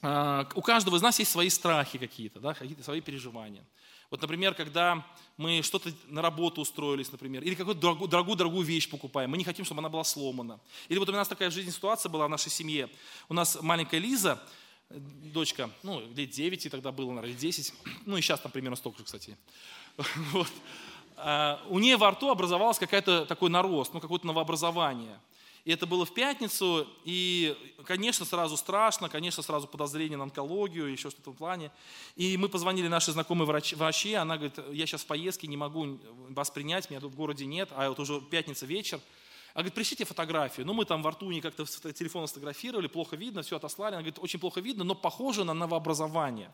[0.00, 3.64] а, у каждого из нас есть свои страхи какие-то, да, какие-то свои переживания.
[4.10, 5.04] Вот, например, когда
[5.36, 9.80] мы что-то на работу устроились, например, или какую-то дорогую-дорогую вещь покупаем, мы не хотим, чтобы
[9.80, 10.58] она была сломана.
[10.88, 12.88] Или вот у нас такая жизни ситуация была в нашей семье.
[13.28, 14.42] У нас маленькая Лиза,
[14.88, 17.74] дочка, ну, лет 9 тогда было, наверное, 10,
[18.06, 19.36] ну и сейчас там примерно столько же, кстати.
[20.32, 20.50] Вот.
[21.16, 25.18] А, у нее во рту образовалось какой-то такой нарост, ну, какое-то новообразование.
[25.64, 31.10] И это было в пятницу, и, конечно, сразу страшно, конечно, сразу подозрение на онкологию, еще
[31.10, 31.70] что-то в плане.
[32.16, 35.98] И мы позвонили нашей знакомой врач, врачи, она говорит, я сейчас в поездке, не могу
[36.30, 39.00] вас принять, меня тут в городе нет, а вот уже пятница вечер.
[39.54, 40.66] Она говорит, пришлите фотографию.
[40.66, 43.94] Ну, мы там во рту не как-то телефон сфотографировали, плохо видно, все отослали.
[43.94, 46.52] Она говорит, очень плохо видно, но похоже на новообразование.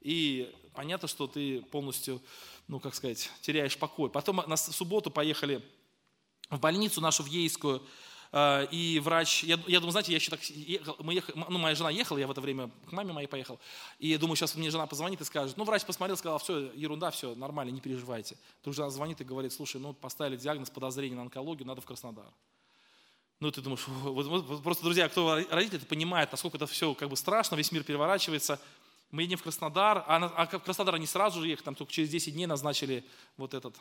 [0.00, 2.22] И понятно, что ты полностью,
[2.68, 4.08] ну, как сказать, теряешь покой.
[4.08, 5.62] Потом на субботу поехали
[6.48, 7.86] в больницу нашу в Ейскую, Э,
[8.32, 10.40] и врач, я, я думаю, знаете, я еще так
[10.98, 13.58] мы ехали, ну, моя жена ехала, я в это время к маме моей поехал,
[13.98, 17.34] и думаю, сейчас мне жена позвонит и скажет, ну, врач посмотрел, сказал, все, ерунда, все,
[17.34, 18.36] нормально, не переживайте.
[18.62, 22.26] Тут жена звонит и говорит, слушай, ну, поставили диагноз, подозрение на онкологию, надо в Краснодар.
[23.40, 27.16] Ну, ты думаешь, вот, вот, просто, друзья, кто родители, понимает, насколько это все как бы
[27.16, 28.60] страшно, весь мир переворачивается.
[29.10, 32.10] Мы едем в Краснодар, а, а в Краснодар они сразу же ехали, там только через
[32.10, 33.04] 10 дней назначили
[33.38, 33.74] вот этот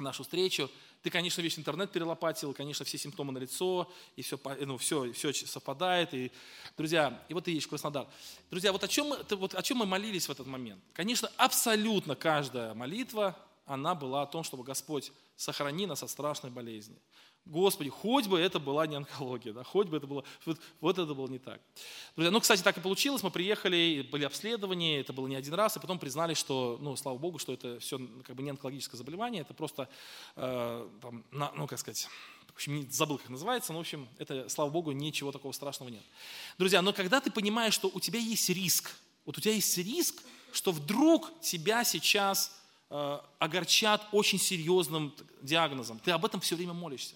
[0.00, 0.70] нашу встречу.
[1.02, 5.32] Ты, конечно, весь интернет перелопатил, конечно, все симптомы на лицо, и все, ну, все, все
[5.32, 6.12] совпадает.
[6.14, 6.32] И,
[6.76, 8.06] друзья, и вот ты едешь в Краснодар.
[8.50, 10.82] Друзья, вот о, чем мы, вот о чем мы молились в этот момент?
[10.92, 13.36] Конечно, абсолютно каждая молитва,
[13.66, 16.96] она была о том, чтобы Господь сохрани нас от страшной болезни.
[17.48, 21.14] Господи, хоть бы это была не онкология, да, хоть бы это было, вот, вот это
[21.14, 21.60] было не так.
[22.14, 25.76] Друзья, ну, кстати, так и получилось, мы приехали, были обследования, это было не один раз,
[25.76, 29.40] и потом признали, что, ну, слава Богу, что это все как бы не онкологическое заболевание,
[29.40, 29.88] это просто,
[30.36, 32.06] э, там, на, ну, как сказать,
[32.48, 36.02] В общем, забыл, как называется, но, в общем, это, слава Богу, ничего такого страшного нет.
[36.58, 38.90] Друзья, но когда ты понимаешь, что у тебя есть риск,
[39.24, 40.22] вот у тебя есть риск,
[40.52, 47.14] что вдруг тебя сейчас э, огорчат очень серьезным диагнозом, ты об этом все время молишься.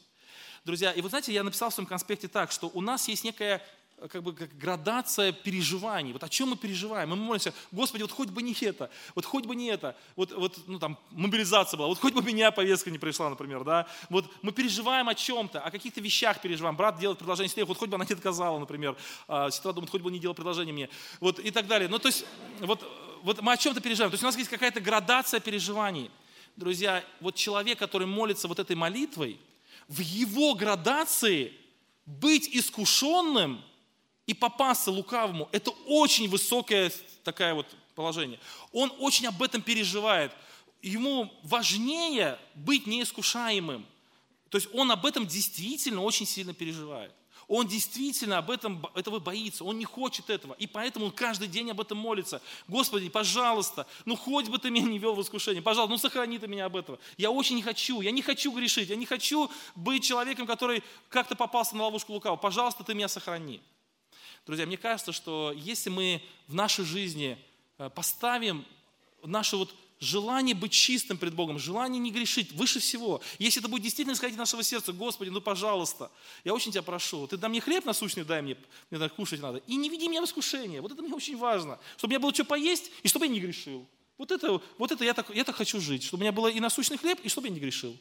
[0.65, 3.61] Друзья, и вот знаете, я написал в своем конспекте так, что у нас есть некая
[4.11, 6.13] как бы как градация переживаний.
[6.13, 7.11] Вот о чем мы переживаем?
[7.11, 10.59] Мы молимся, Господи, вот хоть бы не это, вот хоть бы не это, вот, вот
[10.67, 13.89] ну, там, мобилизация была, вот хоть бы меня повестка не пришла, например, да.
[14.09, 16.77] Вот мы переживаем о чем-то, о каких-то вещах переживаем.
[16.77, 18.97] Брат делает предложение сестре, вот хоть бы она не отказала, например.
[19.29, 20.89] А, сестра думает, хоть бы не делала предложение мне.
[21.21, 21.89] Вот и так далее.
[21.89, 22.25] Ну, то есть,
[22.61, 22.83] вот,
[23.23, 24.11] вот мы о чем-то переживаем.
[24.11, 26.11] То есть у нас есть какая-то градация переживаний.
[26.57, 29.39] Друзья, вот человек, который молится вот этой молитвой,
[29.93, 31.53] в его градации
[32.07, 33.62] быть искушенным–
[34.26, 36.93] и попасться лукавому, это очень высокое
[37.24, 38.38] такое вот положение.
[38.72, 40.32] Он очень об этом переживает.
[40.80, 43.86] Ему важнее быть неискушаемым.
[44.49, 47.12] То есть он об этом действительно очень сильно переживает.
[47.55, 50.55] Он действительно об этом, этого боится, он не хочет этого.
[50.55, 52.40] И поэтому он каждый день об этом молится.
[52.66, 56.48] Господи, пожалуйста, ну хоть бы ты меня не вел в искушение, пожалуйста, ну сохрани ты
[56.48, 56.98] меня об этом.
[57.18, 61.36] Я очень не хочу, я не хочу грешить, я не хочу быть человеком, который как-то
[61.36, 62.38] попался на ловушку лукавого.
[62.38, 63.61] Пожалуйста, ты меня сохрани.
[64.46, 67.36] Друзья, мне кажется, что если мы в нашей жизни
[67.76, 68.64] э, поставим
[69.22, 73.82] наше вот желание быть чистым пред Богом, желание не грешить выше всего, если это будет
[73.82, 76.11] действительно исходить из нашего сердца, Господи, ну пожалуйста,
[76.44, 78.57] я очень тебя прошу, ты дай мне хлеб насущный, дай мне,
[78.90, 81.78] мне так кушать надо, и не веди меня в искушение, вот это мне очень важно,
[81.96, 83.86] чтобы у меня было что поесть, и чтобы я не грешил.
[84.18, 86.61] Вот это, вот это я, так, я так хочу жить, чтобы у меня было и
[86.61, 87.96] насущный хлеб, и чтобы я не грешил.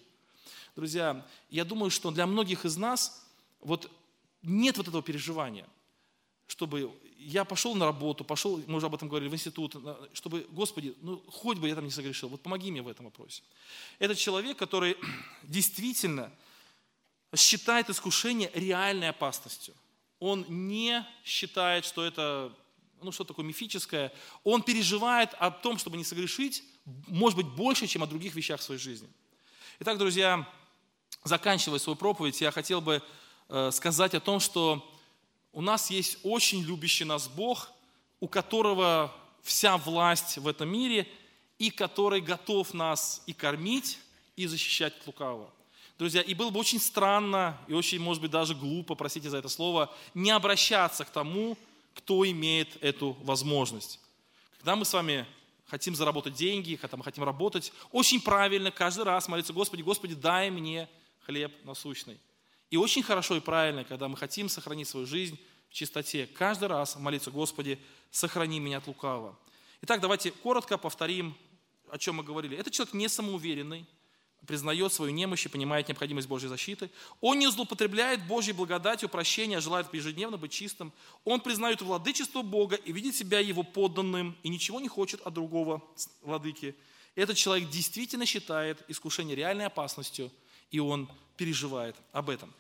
[0.75, 3.25] Друзья, я думаю, что для многих из нас
[3.61, 3.91] вот
[4.41, 5.67] нет вот этого переживания–
[6.51, 6.91] чтобы
[7.23, 9.75] я пошел на работу, пошел, мы уже об этом говорили, в институт,
[10.13, 13.43] чтобы, Господи, ну хоть бы я там не согрешил, вот помоги мне в этом вопросе.
[13.99, 14.97] Это человек, который
[15.43, 16.31] действительно
[17.35, 19.73] считает искушение реальной опасностью.
[20.19, 22.53] Он не считает, что это
[23.01, 24.11] ну, что такое мифическое.
[24.43, 26.63] Он переживает о том, чтобы не согрешить,
[27.07, 29.09] может быть, больше, чем о других вещах в своей жизни.
[29.79, 30.47] Итак, друзья,
[31.23, 33.01] заканчивая свою проповедь, я хотел бы
[33.49, 34.90] э, сказать о том, что
[35.53, 37.71] у нас есть очень любящий нас Бог,
[38.19, 41.07] у которого вся власть в этом мире,
[41.59, 43.99] и который готов нас и кормить,
[44.35, 45.53] и защищать от лукавого.
[45.99, 49.49] Друзья, и было бы очень странно, и очень, может быть, даже глупо, простите за это
[49.49, 51.57] слово, не обращаться к тому,
[51.93, 53.99] кто имеет эту возможность.
[54.57, 55.27] Когда мы с вами
[55.67, 60.49] хотим заработать деньги, когда мы хотим работать, очень правильно каждый раз молиться, Господи, Господи, дай
[60.49, 60.89] мне
[61.25, 62.17] хлеб насущный.
[62.71, 65.37] И очень хорошо и правильно, когда мы хотим сохранить свою жизнь
[65.69, 67.77] в чистоте, каждый раз молиться, Господи,
[68.09, 69.37] сохрани меня от лукавого.
[69.81, 71.35] Итак, давайте коротко повторим,
[71.89, 72.57] о чем мы говорили.
[72.57, 73.85] Это человек не самоуверенный,
[74.47, 76.89] признает свою немощь и понимает необходимость Божьей защиты.
[77.19, 80.93] Он не злоупотребляет Божьей благодатью, прощения, а желает ежедневно быть чистым.
[81.25, 85.83] Он признает владычество Бога и видит себя его подданным, и ничего не хочет от другого
[86.21, 86.73] владыки.
[87.15, 90.31] Этот человек действительно считает искушение реальной опасностью,
[90.71, 91.09] и он
[91.41, 92.53] переживает об этом.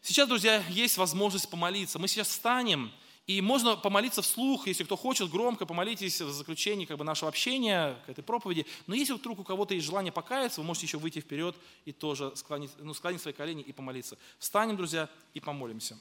[0.00, 1.98] Сейчас, друзья, есть возможность помолиться.
[1.98, 2.92] Мы сейчас встанем,
[3.26, 7.96] и можно помолиться вслух, если кто хочет, громко помолитесь в заключении как бы, нашего общения,
[8.06, 8.64] к этой проповеди.
[8.86, 12.30] Но если вдруг у кого-то есть желание покаяться, вы можете еще выйти вперед и тоже
[12.36, 14.16] склонить, ну, склонить свои колени и помолиться.
[14.38, 15.98] Встанем, друзья, и помолимся.